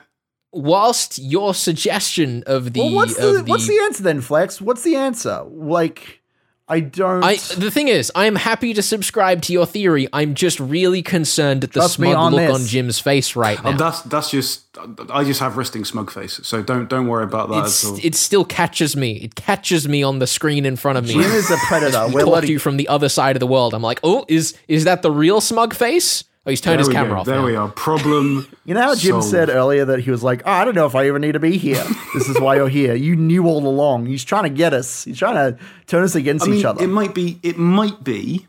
Whilst 0.56 1.18
your 1.18 1.56
suggestion 1.56 2.44
of 2.46 2.74
the 2.74 2.82
well, 2.82 2.94
what's 2.94 3.18
of 3.18 3.34
the, 3.34 3.44
what's 3.44 3.68
the 3.68 3.80
answer 3.80 4.04
then, 4.04 4.22
Flex? 4.22 4.62
What's 4.62 4.84
the 4.84 4.96
answer? 4.96 5.44
Like, 5.50 6.22
I 6.68 6.80
don't. 6.80 7.24
I 7.24 7.38
the 7.58 7.72
thing 7.72 7.88
is, 7.88 8.12
I 8.14 8.26
am 8.28 8.36
happy 8.36 8.74
to 8.76 8.84
subscribe 8.84 9.42
to 9.44 9.54
your 9.54 9.66
theory. 9.66 10.08
I'm 10.14 10.36
just 10.36 10.60
really 10.60 11.02
concerned 11.02 11.64
at 11.64 11.74
the 11.74 11.80
Trust 11.80 11.96
smug 11.96 12.16
on 12.16 12.32
look 12.34 12.40
this. 12.42 12.56
on 12.56 12.66
Jim's 12.68 13.00
face 13.00 13.36
right 13.36 13.62
now. 13.64 13.72
And 13.72 13.80
that's 13.80 14.02
that's 14.04 14.30
just 14.30 14.66
I 15.10 15.24
just 15.24 15.40
have 15.40 15.58
resting 15.58 15.84
smug 15.86 16.12
face, 16.12 16.40
so 16.44 16.62
don't 16.62 16.88
don't 16.88 17.08
worry 17.08 17.24
about 17.24 17.50
that 17.50 17.66
It's, 17.66 17.84
at 17.84 17.90
all. 17.90 18.00
it 18.02 18.14
still 18.16 18.46
catches 18.46 18.96
me. 18.96 19.14
It 19.18 19.36
catches 19.36 19.88
me 19.88 20.04
on 20.04 20.20
the 20.20 20.28
screen 20.28 20.66
in 20.66 20.76
front 20.76 21.00
of 21.00 21.08
me. 21.08 21.14
Jim 21.14 21.32
is 21.32 21.50
a 21.52 21.58
predator. 21.68 22.08
We're 22.14 22.26
talk 22.26 22.44
to 22.44 22.52
you 22.52 22.60
from 22.60 22.78
the 22.78 22.88
other 22.88 23.10
side 23.10 23.36
of 23.36 23.40
the 23.40 23.48
world. 23.48 23.74
I'm 23.74 23.82
like, 23.82 24.00
oh, 24.04 24.24
is 24.28 24.56
is 24.68 24.84
that 24.86 25.02
the 25.02 25.12
real 25.12 25.42
smug 25.42 25.74
face? 25.74 26.24
Oh, 26.46 26.50
he's 26.50 26.60
turned 26.60 26.80
there 26.80 26.86
his 26.86 26.94
camera 26.94 27.16
go. 27.16 27.20
off. 27.22 27.26
There 27.26 27.38
now. 27.38 27.46
we 27.46 27.56
are. 27.56 27.70
Problem. 27.70 28.48
You 28.66 28.74
know 28.74 28.82
how 28.82 28.96
Jim 28.96 29.16
solved. 29.16 29.28
said 29.28 29.50
earlier 29.50 29.84
that 29.84 30.00
he 30.00 30.10
was 30.10 30.24
like, 30.24 30.42
oh, 30.46 30.52
I 30.52 30.64
don't 30.64 30.74
know 30.74 30.86
if 30.86 30.96
I 30.96 31.08
even 31.08 31.20
need 31.22 31.34
to 31.34 31.40
be 31.40 31.58
here. 31.58 31.84
This 32.14 32.30
is 32.30 32.40
why 32.40 32.56
you're 32.56 32.70
here. 32.70 32.94
You 32.96 33.18
knew 33.18 33.46
all 33.46 33.68
along. 33.68 34.06
He's 34.06 34.24
trying 34.24 34.44
to 34.44 34.50
get 34.50 34.74
us. 34.74 35.04
He's 35.04 35.18
trying 35.18 35.36
to 35.36 35.60
turn 35.86 36.02
us 36.02 36.16
against 36.16 36.46
I 36.46 36.50
mean, 36.50 36.60
each 36.60 36.66
other. 36.66 36.82
it 36.82 36.88
might 36.88 37.14
be. 37.14 37.42
It 37.44 37.58
might 37.58 38.06
be. 38.06 38.48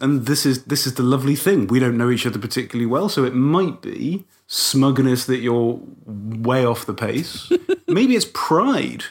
And 0.00 0.26
this 0.26 0.44
is 0.44 0.64
this 0.64 0.84
is 0.84 0.94
the 0.94 1.04
lovely 1.04 1.36
thing. 1.36 1.68
We 1.68 1.78
don't 1.78 1.96
know 1.96 2.10
each 2.10 2.26
other 2.26 2.40
particularly 2.40 2.86
well, 2.86 3.08
so 3.08 3.22
it 3.24 3.34
might 3.36 3.80
be 3.82 4.24
smugness 4.48 5.26
that 5.26 5.38
you're 5.38 5.78
way 6.06 6.66
off 6.66 6.86
the 6.86 6.94
pace. 6.94 7.52
Maybe 7.86 8.16
it's 8.16 8.26
pride 8.34 9.04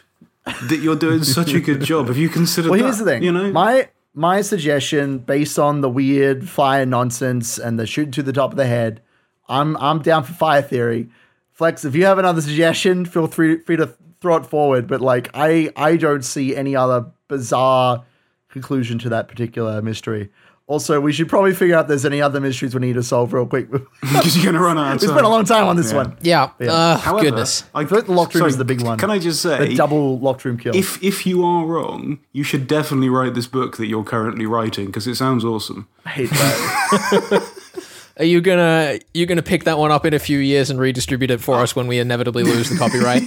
that 0.46 0.80
you're 0.82 0.98
doing 0.98 1.24
such 1.24 1.54
a 1.54 1.62
good 1.62 1.82
job. 1.82 2.08
Have 2.08 2.18
you 2.18 2.28
considered 2.28 2.72
well, 2.72 2.80
that? 2.80 2.84
here's 2.84 2.98
the 2.98 3.06
thing. 3.06 3.24
You 3.24 3.32
know, 3.32 3.54
my 3.54 3.88
my 4.14 4.42
suggestion, 4.42 5.20
based 5.20 5.58
on 5.58 5.82
the 5.82 5.90
weird 5.90 6.50
fire 6.50 6.86
nonsense 6.86 7.58
and 7.58 7.80
the 7.80 7.88
shooting 7.88 8.12
to 8.12 8.24
the 8.24 8.34
top 8.34 8.52
of 8.52 8.58
the 8.58 8.66
head, 8.66 9.02
I'm 9.48 9.78
I'm 9.78 10.02
down 10.02 10.24
for 10.24 10.34
fire 10.34 10.62
theory. 10.62 11.10
Flex, 11.52 11.86
if 11.86 11.96
you 11.96 12.06
have 12.06 12.18
another 12.18 12.42
suggestion, 12.42 13.06
feel 13.06 13.28
free 13.28 13.60
free 13.60 13.78
to 13.78 13.94
throw 14.20 14.38
it 14.38 14.46
forward. 14.46 14.88
But 14.88 15.02
like, 15.02 15.30
I 15.34 15.72
I 15.76 15.98
don't 15.98 16.24
see 16.24 16.56
any 16.56 16.76
other 16.76 17.06
bizarre 17.28 18.04
conclusion 18.50 19.00
to 19.00 19.10
that 19.10 19.28
particular 19.28 19.82
mystery. 19.82 20.30
Also, 20.72 21.02
we 21.02 21.12
should 21.12 21.28
probably 21.28 21.54
figure 21.54 21.76
out 21.76 21.82
if 21.82 21.88
there's 21.90 22.06
any 22.06 22.22
other 22.22 22.40
mysteries 22.40 22.74
we 22.74 22.80
need 22.80 22.94
to 22.94 23.04
solve 23.04 23.34
real 23.34 23.46
quick. 23.46 23.70
because 24.02 24.36
you're 24.38 24.46
going 24.46 24.56
to 24.56 24.62
run 24.62 24.78
out 24.78 24.96
of 24.96 25.02
We 25.02 25.08
time. 25.08 25.16
spent 25.18 25.26
a 25.26 25.30
long 25.30 25.44
time 25.44 25.66
on 25.66 25.76
this 25.76 25.92
Yeah. 25.92 25.98
one. 25.98 26.18
Yeah. 26.22 26.50
Uh, 26.62 26.98
However, 26.98 27.26
goodness. 27.26 27.66
I, 27.76 27.84
thought 27.84 28.06
the 28.06 28.14
locked 28.14 28.34
room 28.36 28.42
sorry, 28.44 28.50
is 28.52 28.58
the 28.58 28.64
big 28.64 28.82
one. 28.82 28.98
Can 28.98 29.12
I 29.12 29.20
just 29.20 29.42
say, 29.42 29.68
The 29.68 29.76
double 29.76 30.18
locked 30.20 30.46
room 30.46 30.58
kill. 30.58 30.74
if 30.74 31.04
if 31.04 31.26
you 31.26 31.44
are 31.44 31.66
wrong, 31.66 32.20
you 32.32 32.44
should 32.44 32.68
definitely 32.68 33.10
write 33.10 33.34
this 33.34 33.48
book 33.48 33.76
that 33.78 33.88
you're 33.88 34.06
currently 34.06 34.46
writing 34.46 34.86
because 34.86 35.08
it 35.08 35.16
sounds 35.16 35.44
awesome. 35.44 35.88
I 36.06 36.10
hate 36.10 36.30
that. 36.30 37.52
Are 38.20 38.26
you 38.26 38.40
gonna 38.40 39.00
you 39.14 39.26
gonna 39.26 39.42
pick 39.42 39.64
that 39.66 39.78
one 39.78 39.92
up 39.92 40.06
in 40.06 40.14
a 40.14 40.20
few 40.20 40.38
years 40.40 40.70
and 40.70 40.80
redistribute 40.80 41.32
it 41.32 41.42
for 41.42 41.56
us 41.56 41.76
when 41.76 41.88
we 41.88 41.98
inevitably 42.00 42.44
lose 42.44 42.70
the 42.70 42.78
copyright? 42.78 43.24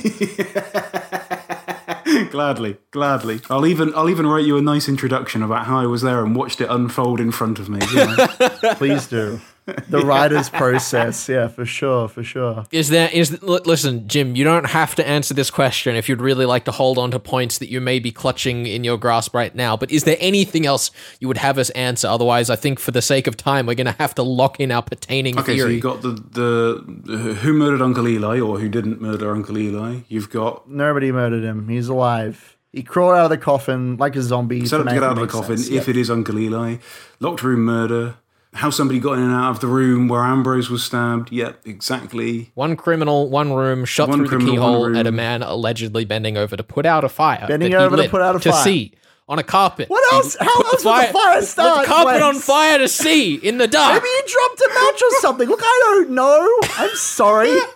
gladly, 2.30 2.76
gladly. 2.90 3.40
I'll 3.50 3.66
even 3.66 3.94
I'll 3.94 4.10
even 4.10 4.26
write 4.26 4.44
you 4.44 4.56
a 4.56 4.62
nice 4.62 4.88
introduction 4.88 5.42
about 5.42 5.66
how 5.66 5.78
I 5.78 5.86
was 5.86 6.02
there 6.02 6.24
and 6.24 6.34
watched 6.36 6.60
it 6.60 6.68
unfold 6.70 7.20
in 7.20 7.32
front 7.32 7.58
of 7.58 7.68
me. 7.68 7.80
you 7.92 7.96
know? 7.96 8.26
Please 8.74 9.06
do. 9.06 9.40
The 9.88 10.00
writer's 10.04 10.48
process. 10.50 11.28
Yeah, 11.28 11.48
for 11.48 11.64
sure, 11.64 12.08
for 12.08 12.22
sure. 12.22 12.66
Is 12.70 12.90
there 12.90 13.08
is 13.12 13.40
listen, 13.42 14.06
Jim? 14.08 14.36
You 14.36 14.44
don't 14.44 14.66
have 14.66 14.94
to 14.96 15.06
answer 15.08 15.32
this 15.32 15.50
question 15.50 15.96
if 15.96 16.08
you'd 16.08 16.20
really 16.20 16.44
like 16.44 16.64
to 16.66 16.70
hold 16.72 16.98
on 16.98 17.10
to 17.12 17.18
points 17.18 17.58
that 17.58 17.70
you 17.70 17.80
may 17.80 17.98
be 17.98 18.10
clutching 18.12 18.66
in 18.66 18.84
your 18.84 18.98
grasp 18.98 19.34
right 19.34 19.54
now. 19.54 19.76
But 19.76 19.90
is 19.90 20.04
there 20.04 20.18
anything 20.20 20.66
else 20.66 20.90
you 21.18 21.28
would 21.28 21.38
have 21.38 21.56
us 21.58 21.70
answer? 21.70 22.08
Otherwise, 22.08 22.50
I 22.50 22.56
think 22.56 22.78
for 22.78 22.90
the 22.90 23.00
sake 23.02 23.26
of 23.26 23.36
time, 23.36 23.66
we're 23.66 23.74
going 23.74 23.86
to 23.86 23.92
have 23.98 24.14
to 24.16 24.22
lock 24.22 24.60
in 24.60 24.70
our 24.70 24.82
pertaining 24.82 25.38
okay, 25.38 25.58
so 25.58 25.66
you've 25.66 25.82
got 25.82 26.02
the, 26.02 26.10
the 26.10 26.84
the 26.86 27.16
who 27.34 27.52
murdered 27.54 27.80
Uncle 27.80 28.06
Eli 28.06 28.40
or 28.40 28.58
who 28.58 28.68
didn't 28.68 29.00
murder 29.00 29.30
Uncle 29.32 29.56
Eli. 29.56 30.00
You've 30.08 30.30
got 30.30 30.68
Nobody 30.68 31.10
murdered 31.12 31.42
him. 31.42 31.68
He's 31.68 31.88
alive. 31.88 32.50
He 32.72 32.82
crawled 32.82 33.14
out 33.14 33.24
of 33.26 33.30
the 33.30 33.38
coffin 33.38 33.96
like 33.98 34.16
a 34.16 34.22
zombie. 34.22 34.66
set 34.66 34.80
up 34.80 34.86
to 34.88 34.94
get 34.94 35.02
out 35.04 35.12
of 35.12 35.20
the 35.20 35.26
coffin 35.28 35.56
sense. 35.58 35.68
if 35.68 35.86
Yep. 35.86 35.88
it 35.88 35.96
is 35.96 36.10
Uncle 36.10 36.38
Eli. 36.38 36.76
Locked 37.20 37.42
room 37.44 37.60
murder. 37.64 38.16
How 38.54 38.70
somebody 38.70 39.00
got 39.00 39.14
in 39.14 39.24
and 39.24 39.32
out 39.32 39.50
of 39.50 39.60
the 39.60 39.66
room 39.66 40.06
where 40.08 40.22
Ambrose 40.22 40.70
was 40.70 40.82
stabbed. 40.84 41.32
Yep, 41.32 41.62
exactly. 41.66 42.52
One 42.54 42.76
criminal, 42.76 43.28
one 43.28 43.52
room, 43.52 43.84
shot 43.84 44.08
One 44.08 44.18
through 44.18 44.26
the 44.26 44.36
criminal, 44.36 44.54
one 44.54 44.92
keyhole 44.92 44.96
at 44.96 45.06
a 45.08 45.12
man 45.12 45.42
allegedly 45.42 46.04
bending 46.04 46.36
over 46.36 46.56
to 46.56 46.62
put 46.62 46.86
out 46.86 47.02
a 47.04 47.08
fire. 47.08 47.44
Bending 47.48 47.72
that 47.72 47.78
he 47.80 47.84
over 47.84 47.96
to 47.96 48.08
put 48.08 48.22
out 48.22 48.36
a 48.36 48.38
to 48.40 48.52
fire. 48.52 48.62
see 48.64 48.92
on 49.28 49.38
a 49.38 49.42
carpet. 49.42 49.88
What 49.90 50.04
He 50.10 50.16
else? 50.16 50.36
How 50.38 50.56
put 50.56 50.66
else 50.66 50.84
would 50.84 51.08
the 51.08 51.12
fire 51.12 51.42
start, 51.42 51.78
Lit 51.78 51.86
the 51.88 51.92
carpet 51.92 52.20
Flex? 52.20 52.24
on 52.24 52.34
fire 52.40 52.78
to 52.78 52.88
see 52.88 53.34
in 53.34 53.58
the 53.58 53.66
dark. 53.66 53.94
Maybe 54.02 54.06
he 54.08 54.32
dropped 54.32 54.60
a 54.60 54.68
match 54.72 55.02
or 55.02 55.10
something. 55.20 55.48
Look, 55.48 55.60
I 55.62 55.80
don't 55.84 56.10
know. 56.10 56.58
I'm 56.78 56.94
sorry. 56.96 57.54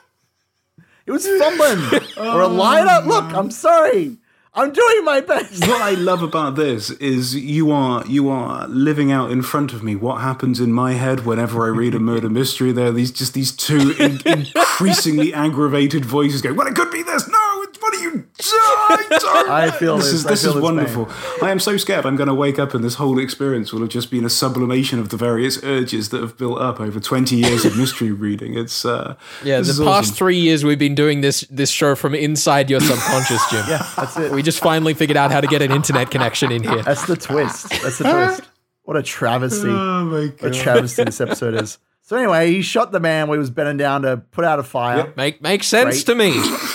It 1.06 1.10
was 1.12 1.26
fumbling 1.26 2.02
or 2.18 2.42
a 2.42 2.46
lighter. 2.48 3.06
Look, 3.08 3.24
I'm 3.32 3.50
sorry. 3.50 4.18
I'm 4.58 4.72
doing 4.72 5.04
my 5.04 5.20
best. 5.20 5.60
what 5.68 5.80
I 5.80 5.92
love 5.92 6.20
about 6.20 6.56
this 6.56 6.90
is 6.90 7.36
you 7.36 7.70
are 7.70 8.04
you 8.08 8.28
are 8.28 8.66
living 8.66 9.12
out 9.12 9.30
in 9.30 9.40
front 9.40 9.72
of 9.72 9.84
me 9.84 9.94
what 9.94 10.20
happens 10.20 10.58
in 10.58 10.72
my 10.72 10.94
head 10.94 11.24
whenever 11.24 11.64
I 11.64 11.68
read 11.68 11.94
a 11.94 12.00
murder 12.00 12.28
mystery. 12.28 12.72
There 12.72 12.88
are 12.88 12.92
these 12.92 13.12
just 13.12 13.34
these 13.34 13.52
two 13.52 13.94
in, 14.00 14.20
increasingly 14.26 15.32
aggravated 15.32 16.04
voices 16.04 16.42
going, 16.42 16.56
"Well, 16.56 16.66
it 16.66 16.74
could 16.74 16.90
be 16.90 17.04
this. 17.04 17.28
No, 17.28 17.62
it's 17.62 17.80
what 17.80 17.94
are 17.94 18.00
you 18.00 18.10
doing?" 18.10 18.24
Don't." 18.24 18.37
I 18.52 19.70
feel 19.78 19.96
this 19.96 20.06
this. 20.06 20.14
is 20.14 20.24
this 20.24 20.44
is 20.44 20.54
this 20.54 20.62
wonderful. 20.62 21.08
I 21.42 21.50
am 21.50 21.58
so 21.58 21.76
scared. 21.76 22.06
I'm 22.06 22.16
going 22.16 22.28
to 22.28 22.34
wake 22.34 22.58
up 22.58 22.74
and 22.74 22.82
this 22.84 22.94
whole 22.94 23.18
experience 23.18 23.72
will 23.72 23.80
have 23.80 23.88
just 23.88 24.10
been 24.10 24.24
a 24.24 24.30
sublimation 24.30 24.98
of 24.98 25.08
the 25.10 25.16
various 25.16 25.62
urges 25.64 26.08
that 26.10 26.20
have 26.20 26.36
built 26.36 26.60
up 26.60 26.80
over 26.80 27.00
20 27.00 27.36
years 27.36 27.64
of 27.64 27.76
mystery 27.76 28.10
reading. 28.12 28.56
It's 28.56 28.84
uh, 28.84 29.16
Yeah, 29.44 29.60
the 29.60 29.66
past 29.68 29.80
awesome. 29.80 30.14
three 30.14 30.38
years 30.38 30.64
we've 30.64 30.78
been 30.78 30.94
doing 30.94 31.20
this 31.20 31.40
this 31.50 31.70
show 31.70 31.94
from 31.94 32.14
inside 32.14 32.70
your 32.70 32.80
subconscious, 32.80 33.42
Jim. 33.50 33.64
Yeah, 33.68 33.86
that's 33.96 34.16
it. 34.16 34.32
We 34.32 34.42
just 34.42 34.60
finally 34.60 34.94
figured 34.94 35.16
out 35.16 35.30
how 35.30 35.40
to 35.40 35.46
get 35.46 35.62
an 35.62 35.72
internet 35.72 36.10
connection 36.10 36.50
in 36.52 36.62
here. 36.62 36.82
That's 36.82 37.06
the 37.06 37.16
twist. 37.16 37.68
That's 37.82 37.98
the 37.98 38.04
twist. 38.10 38.42
What 38.84 38.96
a 38.96 39.02
travesty. 39.02 39.68
Oh 39.68 40.04
my 40.04 40.26
What 40.38 40.54
a 40.54 40.58
travesty 40.58 41.04
this 41.04 41.20
episode 41.20 41.54
is. 41.54 41.78
So 42.08 42.16
anyway, 42.16 42.50
he 42.50 42.62
shot 42.62 42.90
the 42.90 43.00
man 43.00 43.28
when 43.28 43.36
he 43.36 43.38
was 43.40 43.50
bending 43.50 43.76
down 43.76 44.00
to 44.00 44.16
put 44.16 44.42
out 44.42 44.58
a 44.58 44.62
fire. 44.62 45.12
Make 45.14 45.42
makes 45.42 45.66
sense 45.66 45.96
Right. 45.96 46.06
to 46.06 46.14
me. 46.14 46.30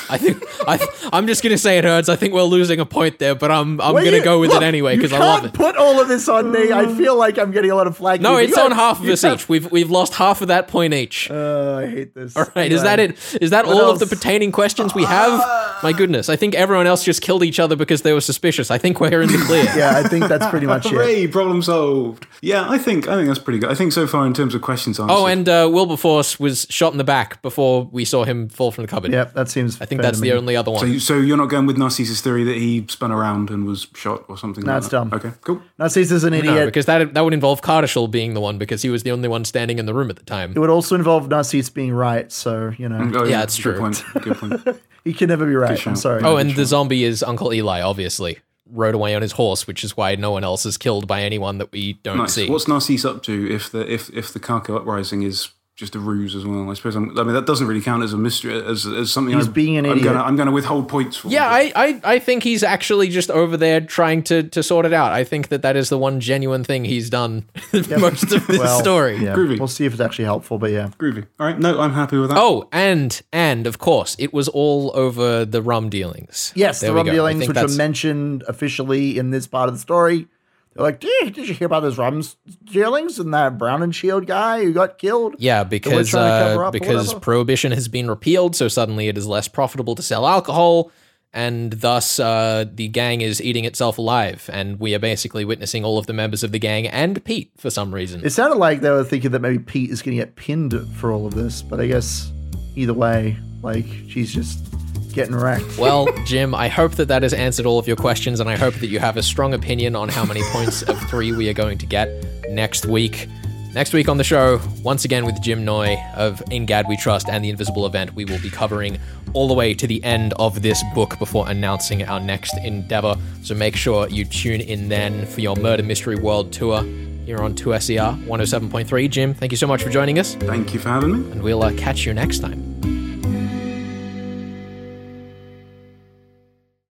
I 0.08 0.20
think 0.20 0.44
I 0.68 0.78
I'm 1.12 1.26
just 1.26 1.42
gonna 1.42 1.58
say 1.58 1.80
it 1.80 1.84
hurts. 1.86 2.08
I 2.08 2.16
think 2.16 2.36
we're 2.36 2.44
losing 2.44 2.80
a 2.80 2.86
point 2.86 3.18
there, 3.18 3.34
but 3.34 3.50
I'm 3.50 3.82
I'm 3.82 3.96
Well, 3.96 4.04
gonna 4.06 4.18
you- 4.18 4.24
go 4.24 4.40
with 4.40 4.52
look, 4.52 4.62
it 4.62 4.66
anyway 4.66 4.96
because 4.96 5.12
I 5.12 5.18
love 5.18 5.42
can't 5.42 5.56
it. 5.56 5.58
Put 5.58 5.76
all 5.76 6.00
of 6.00 6.08
this 6.08 6.30
on 6.30 6.52
me. 6.52 6.72
I 6.72 6.86
feel 6.94 7.16
like 7.18 7.40
I'm 7.40 7.50
getting 7.50 7.72
a 7.72 7.76
lot 7.76 7.88
of 7.88 7.98
flag. 7.98 8.22
No, 8.22 8.38
it's 8.38 8.56
on 8.56 8.70
half 8.74 9.00
of 9.00 9.08
you 9.08 9.14
us 9.14 9.24
have- 9.24 9.40
each. 9.40 9.50
We've 9.50 9.72
we've 9.72 9.90
lost 9.90 10.14
half 10.14 10.44
of 10.44 10.50
that 10.50 10.68
point 10.68 10.94
each. 10.94 11.32
Uh, 11.32 11.78
I 11.84 11.88
hate 11.88 12.14
this. 12.14 12.38
All 12.38 12.46
right, 12.56 12.72
is 12.72 12.84
that 12.84 13.00
it? 13.00 13.18
Is 13.42 13.50
that 13.50 13.66
What 13.66 13.76
all 13.84 13.90
of 13.90 13.98
the 13.98 14.06
pertaining 14.06 14.52
questions 14.52 14.94
we 14.94 15.04
have? 15.04 15.40
My 15.82 15.94
goodness, 15.94 16.30
I 16.30 16.36
think 16.36 16.54
everyone 16.54 16.86
else 16.86 17.04
just 17.04 17.24
killed 17.24 17.44
each 17.44 17.60
other 17.60 17.76
because 17.76 18.04
they 18.04 18.14
were 18.14 18.22
suspicious. 18.22 18.70
I 18.70 18.78
think 18.78 19.02
we're 19.02 19.24
in 19.24 19.32
the 19.32 19.40
clear. 19.40 19.64
Yeah, 19.76 19.94
I 19.98 20.04
think 20.08 20.28
that's 20.28 20.46
pretty 20.48 20.68
much 20.68 20.86
it. 20.86 20.92
Hooray! 20.92 21.26
Problem 21.26 21.64
solved. 21.64 22.28
Yeah, 22.42 22.70
I 22.70 22.78
think 22.78 23.08
I 23.08 23.16
think 23.16 23.28
that's 23.30 23.40
pretty 23.40 23.58
good. 23.58 23.72
I 23.72 23.74
think 23.74 23.94
so 23.94 24.06
far 24.06 24.28
in 24.28 24.36
terms 24.36 24.54
of 24.54 24.62
questions 24.62 25.00
answered. 25.00 25.12
Oh, 25.12 25.23
and 25.28 25.48
uh, 25.50 25.70
Wilberforce 25.72 26.40
was 26.40 26.66
shot 26.70 26.92
in 26.92 26.98
the 26.98 27.04
back 27.04 27.42
before 27.42 27.86
we 27.92 28.06
saw 28.06 28.24
him 28.24 28.50
fall 28.50 28.72
from 28.72 28.84
the 28.84 28.88
cupboard. 28.88 29.12
Yep, 29.12 29.34
that 29.34 29.50
seems. 29.50 29.80
I 29.82 29.86
think 29.86 30.02
that's 30.02 30.20
the 30.20 30.32
only 30.34 30.56
other 30.56 30.70
so, 30.72 30.76
one. 30.84 30.92
you- 30.94 31.00
so 31.00 31.18
you're 31.18 31.38
not 31.38 31.48
going 31.50 31.66
with 31.66 31.78
Narcissus' 31.78 32.22
theory 32.22 32.44
that 32.44 32.56
he 32.58 32.86
spun 32.90 33.12
around 33.12 33.50
and 33.50 33.66
was 33.66 33.88
shot 33.96 34.24
or 34.28 34.38
something? 34.38 34.64
No, 34.64 34.74
like 34.74 34.78
it's 34.80 34.88
that? 34.88 34.92
dumb. 35.10 35.14
Okay, 35.14 35.32
cool. 35.42 35.62
Narcissus 35.80 36.12
is 36.12 36.24
an 36.24 36.32
No, 36.34 36.40
idiot. 36.40 36.66
because 36.66 36.86
that 36.86 37.14
that 37.14 37.22
would 37.22 37.34
involve 37.34 37.62
Cardishall 37.62 38.10
being 38.10 38.34
the 38.34 38.42
one 38.42 38.58
because 38.58 38.82
he 38.82 38.90
was 38.90 39.04
the 39.04 39.12
only 39.12 39.28
one 39.28 39.46
standing 39.46 39.80
in 39.80 39.86
the 39.86 39.94
room 39.94 40.10
at 40.10 40.16
the 40.18 40.24
time. 40.26 40.52
it 40.56 40.60
would 40.60 40.70
also 40.70 40.96
involve 40.96 41.28
Narcissus 41.30 41.70
being 41.70 41.94
right. 41.94 42.32
So 42.32 42.72
you 42.78 42.88
know, 42.90 43.12
Oh, 43.16 43.26
Yeah, 43.26 43.44
it's 43.44 43.56
good 43.58 43.62
true. 43.76 43.80
Point. 43.80 44.04
Good 44.22 44.38
point. 44.38 44.82
he 45.04 45.14
can 45.14 45.28
never 45.30 45.46
be 45.46 45.56
right. 45.56 45.86
I'm 45.88 45.96
sorry. 45.96 46.22
Oh, 46.24 46.38
and 46.38 46.52
the 46.56 46.66
zombie 46.66 47.04
is 47.04 47.24
Uncle 47.24 47.54
Eli, 47.54 47.82
obviously. 47.82 48.40
Rode 48.70 48.96
away 48.96 49.14
on 49.14 49.22
his 49.22 49.34
horse, 49.34 49.68
which 49.68 49.84
is 49.84 49.98
why 49.98 50.16
no 50.16 50.32
one 50.32 50.44
else 50.44 50.66
is 50.66 50.78
killed 50.78 51.08
by 51.08 51.22
anyone 51.22 51.58
that 51.58 51.72
we 51.72 51.94
don't 52.04 52.18
nice. 52.18 52.34
see. 52.34 52.50
What's 52.50 52.68
Narcissus 52.68 53.06
up 53.06 53.22
to 53.24 53.54
if 53.54 53.72
the 53.72 53.92
if 53.92 54.10
if 54.12 54.32
the 54.32 54.40
Caco 54.40 54.78
uprising 54.78 55.24
is 55.24 55.50
just 55.76 55.96
a 55.96 56.00
ruse 56.00 56.36
as 56.36 56.46
well? 56.46 56.70
I 56.70 56.76
suppose. 56.76 56.96
I'm, 56.96 57.18
I 57.18 57.24
mean, 57.24 57.34
that 57.34 57.46
doesn't 57.48 57.66
really 57.66 57.82
count 57.82 58.04
as 58.04 58.14
a 58.14 58.18
mystery 58.18 58.54
as, 58.54 58.86
as 58.86 59.12
something. 59.12 59.36
He's 59.36 59.48
I'm, 59.48 59.54
being 59.54 59.78
an 59.78 59.86
I'm 59.86 59.92
idiot. 59.94 60.06
Gonna, 60.14 60.24
I'm 60.24 60.36
going 60.36 60.46
to 60.46 60.52
withhold 60.52 60.88
points 60.88 61.18
for. 61.18 61.30
yeah, 61.30 61.48
I, 61.48 61.72
I, 61.76 62.02
I 62.04 62.20
think 62.20 62.44
he's 62.44 62.62
actually 62.64 63.10
just 63.10 63.32
over 63.32 63.58
there 63.58 63.82
trying 63.82 64.22
to, 64.24 64.44
to 64.44 64.62
sort 64.62 64.86
it 64.86 64.94
out. 64.94 65.12
I 65.12 65.24
think 65.24 65.48
that 65.48 65.64
that 65.64 65.76
is 65.76 65.90
the 65.90 65.98
one 65.98 66.20
genuine 66.20 66.64
thing 66.64 66.86
he's 66.86 67.10
done 67.10 67.46
most 67.74 68.32
of 68.32 68.46
this 68.48 68.60
well, 68.60 68.80
story. 68.80 69.18
Yeah, 69.18 69.34
Groovy. 69.36 69.58
we'll 69.58 69.68
see 69.68 69.86
if 69.86 69.94
it's 69.94 70.02
actually 70.02 70.26
helpful. 70.26 70.60
But 70.60 70.72
yeah, 70.72 70.90
groovy. 71.00 71.26
All 71.40 71.48
right, 71.48 71.58
no, 71.58 71.80
I'm 71.80 71.94
happy 71.94 72.18
with 72.18 72.30
that. 72.30 72.38
Oh, 72.40 72.70
and 72.72 73.20
and 73.34 73.66
of 73.66 73.80
course, 73.80 74.16
it 74.20 74.32
was 74.32 74.48
all 74.50 74.92
over 74.94 75.44
the 75.44 75.62
rum 75.62 75.90
dealings. 75.90 76.54
yes, 76.56 76.82
There 76.82 76.92
the 76.92 76.96
rum 76.96 77.08
go. 77.08 77.12
Dealings, 77.14 77.40
which 77.40 77.48
were 77.48 77.54
that's- 77.54 77.76
mentioned 77.78 78.44
officially 78.48 79.18
in 79.18 79.32
this 79.32 79.48
part 79.48 79.70
of 79.70 79.76
the 79.76 79.80
story. 79.80 80.28
They're 80.76 80.84
like, 80.84 81.00
did, 81.00 81.34
did 81.34 81.48
you 81.48 81.54
hear 81.54 81.68
about 81.68 81.82
those 81.82 81.98
rum 81.98 82.20
s- 82.20 82.36
dealings 82.64 83.20
and 83.20 83.34
that 83.34 83.58
Brown 83.58 83.84
and 83.84 83.94
Shield 83.94 84.26
guy 84.26 84.64
who 84.64 84.74
got 84.74 84.98
killed? 84.98 85.36
Yeah, 85.38 85.64
because 85.64 86.10
trying 86.10 86.32
to 86.32 86.48
cover 86.54 86.66
uh, 86.66 86.72
because 86.72 87.14
prohibition 87.16 87.72
has 87.72 87.88
been 87.88 88.10
repealed, 88.10 88.56
so 88.56 88.68
suddenly 88.68 89.08
it 89.08 89.18
is 89.18 89.28
less 89.28 89.48
profitable 89.48 89.94
to 89.96 90.02
sell 90.02 90.26
alcohol, 90.28 90.92
and 91.32 91.74
thus 91.74 92.20
uh, 92.20 92.66
the 92.74 92.88
gang 92.88 93.22
is 93.22 93.42
eating 93.42 93.66
itself 93.66 93.98
alive, 94.00 94.50
and 94.52 94.80
we 94.80 94.96
are 94.96 95.00
basically 95.00 95.46
witnessing 95.46 95.86
all 95.86 95.98
of 95.98 96.08
the 96.08 96.14
members 96.14 96.44
of 96.44 96.52
the 96.52 96.60
gang 96.60 96.88
and 96.88 97.24
Pete 97.24 97.52
for 97.58 97.70
some 97.70 97.94
reason. 97.94 98.24
It 98.26 98.32
sounded 98.32 98.58
like 98.58 98.82
they 98.82 98.90
were 98.90 99.04
thinking 99.04 99.32
that 99.32 99.40
maybe 99.42 99.60
Pete 99.60 99.92
is 99.92 100.02
going 100.02 100.18
to 100.18 100.24
get 100.24 100.36
pinned 100.36 100.74
for 100.96 101.12
all 101.12 101.28
of 101.28 101.36
this, 101.36 101.62
but 101.62 101.80
I 101.80 101.88
guess 101.88 102.32
either 102.76 102.94
way, 102.94 103.38
like 103.62 103.86
she's 104.08 104.34
just 104.34 104.73
getting 105.14 105.36
wrecked. 105.36 105.78
Well, 105.78 106.08
Jim, 106.26 106.54
I 106.56 106.68
hope 106.68 106.94
that 106.94 107.08
that 107.08 107.24
has 107.24 107.34
answered 107.34 107.66
all 107.66 107.80
of 107.80 107.88
your 107.88 107.96
questions, 107.98 108.40
and 108.40 108.50
I 108.50 108.56
hope 108.56 108.74
that 108.76 108.88
you 108.88 109.00
have 109.00 109.18
a 109.18 109.24
strong 109.24 109.54
opinion 109.54 109.96
on 109.96 110.10
how 110.10 110.26
many 110.26 110.42
points 110.52 110.82
of 110.84 111.00
three 111.10 111.32
we 111.32 111.50
are 111.50 111.54
going 111.54 111.78
to 111.80 111.86
get 111.86 112.10
next 112.50 112.86
week. 112.86 113.28
Next 113.74 113.92
week 113.92 114.08
on 114.08 114.18
the 114.18 114.24
show, 114.24 114.60
once 114.84 115.04
again 115.04 115.26
with 115.26 115.42
Jim 115.42 115.66
Noy 115.66 115.98
of 116.16 116.44
In 116.52 116.68
Gad 116.68 116.88
We 116.88 116.96
Trust 116.96 117.28
and 117.28 117.44
the 117.44 117.50
Invisible 117.50 117.88
Event, 117.88 118.14
we 118.14 118.24
will 118.24 118.40
be 118.40 118.52
covering 118.52 119.00
all 119.34 119.48
the 119.48 119.56
way 119.56 119.74
to 119.74 119.88
the 119.88 120.04
end 120.04 120.32
of 120.38 120.62
this 120.62 120.84
book 120.94 121.18
before 121.18 121.50
announcing 121.50 122.04
our 122.04 122.20
next 122.20 122.56
endeavor. 122.64 123.16
So 123.42 123.56
make 123.56 123.76
sure 123.76 124.08
you 124.10 124.26
tune 124.26 124.62
in 124.62 124.90
then 124.90 125.26
for 125.26 125.42
your 125.42 125.56
Murder 125.56 125.82
Mystery 125.82 126.16
World 126.16 126.54
Tour 126.54 126.84
here 127.26 127.40
on 127.40 127.56
2SER 127.56 128.24
107.3. 128.28 129.10
Jim, 129.10 129.34
thank 129.34 129.52
you 129.52 129.58
so 129.58 129.66
much 129.66 129.82
for 129.82 129.90
joining 129.90 130.20
us, 130.20 130.36
Thank 130.36 130.76
you 130.76 130.80
for 130.80 130.90
having 130.90 131.24
me. 131.24 131.32
and 131.32 131.42
we'll 131.42 131.64
uh, 131.64 131.74
catch 131.74 132.06
you 132.06 132.14
next 132.14 132.40
time. 132.40 132.93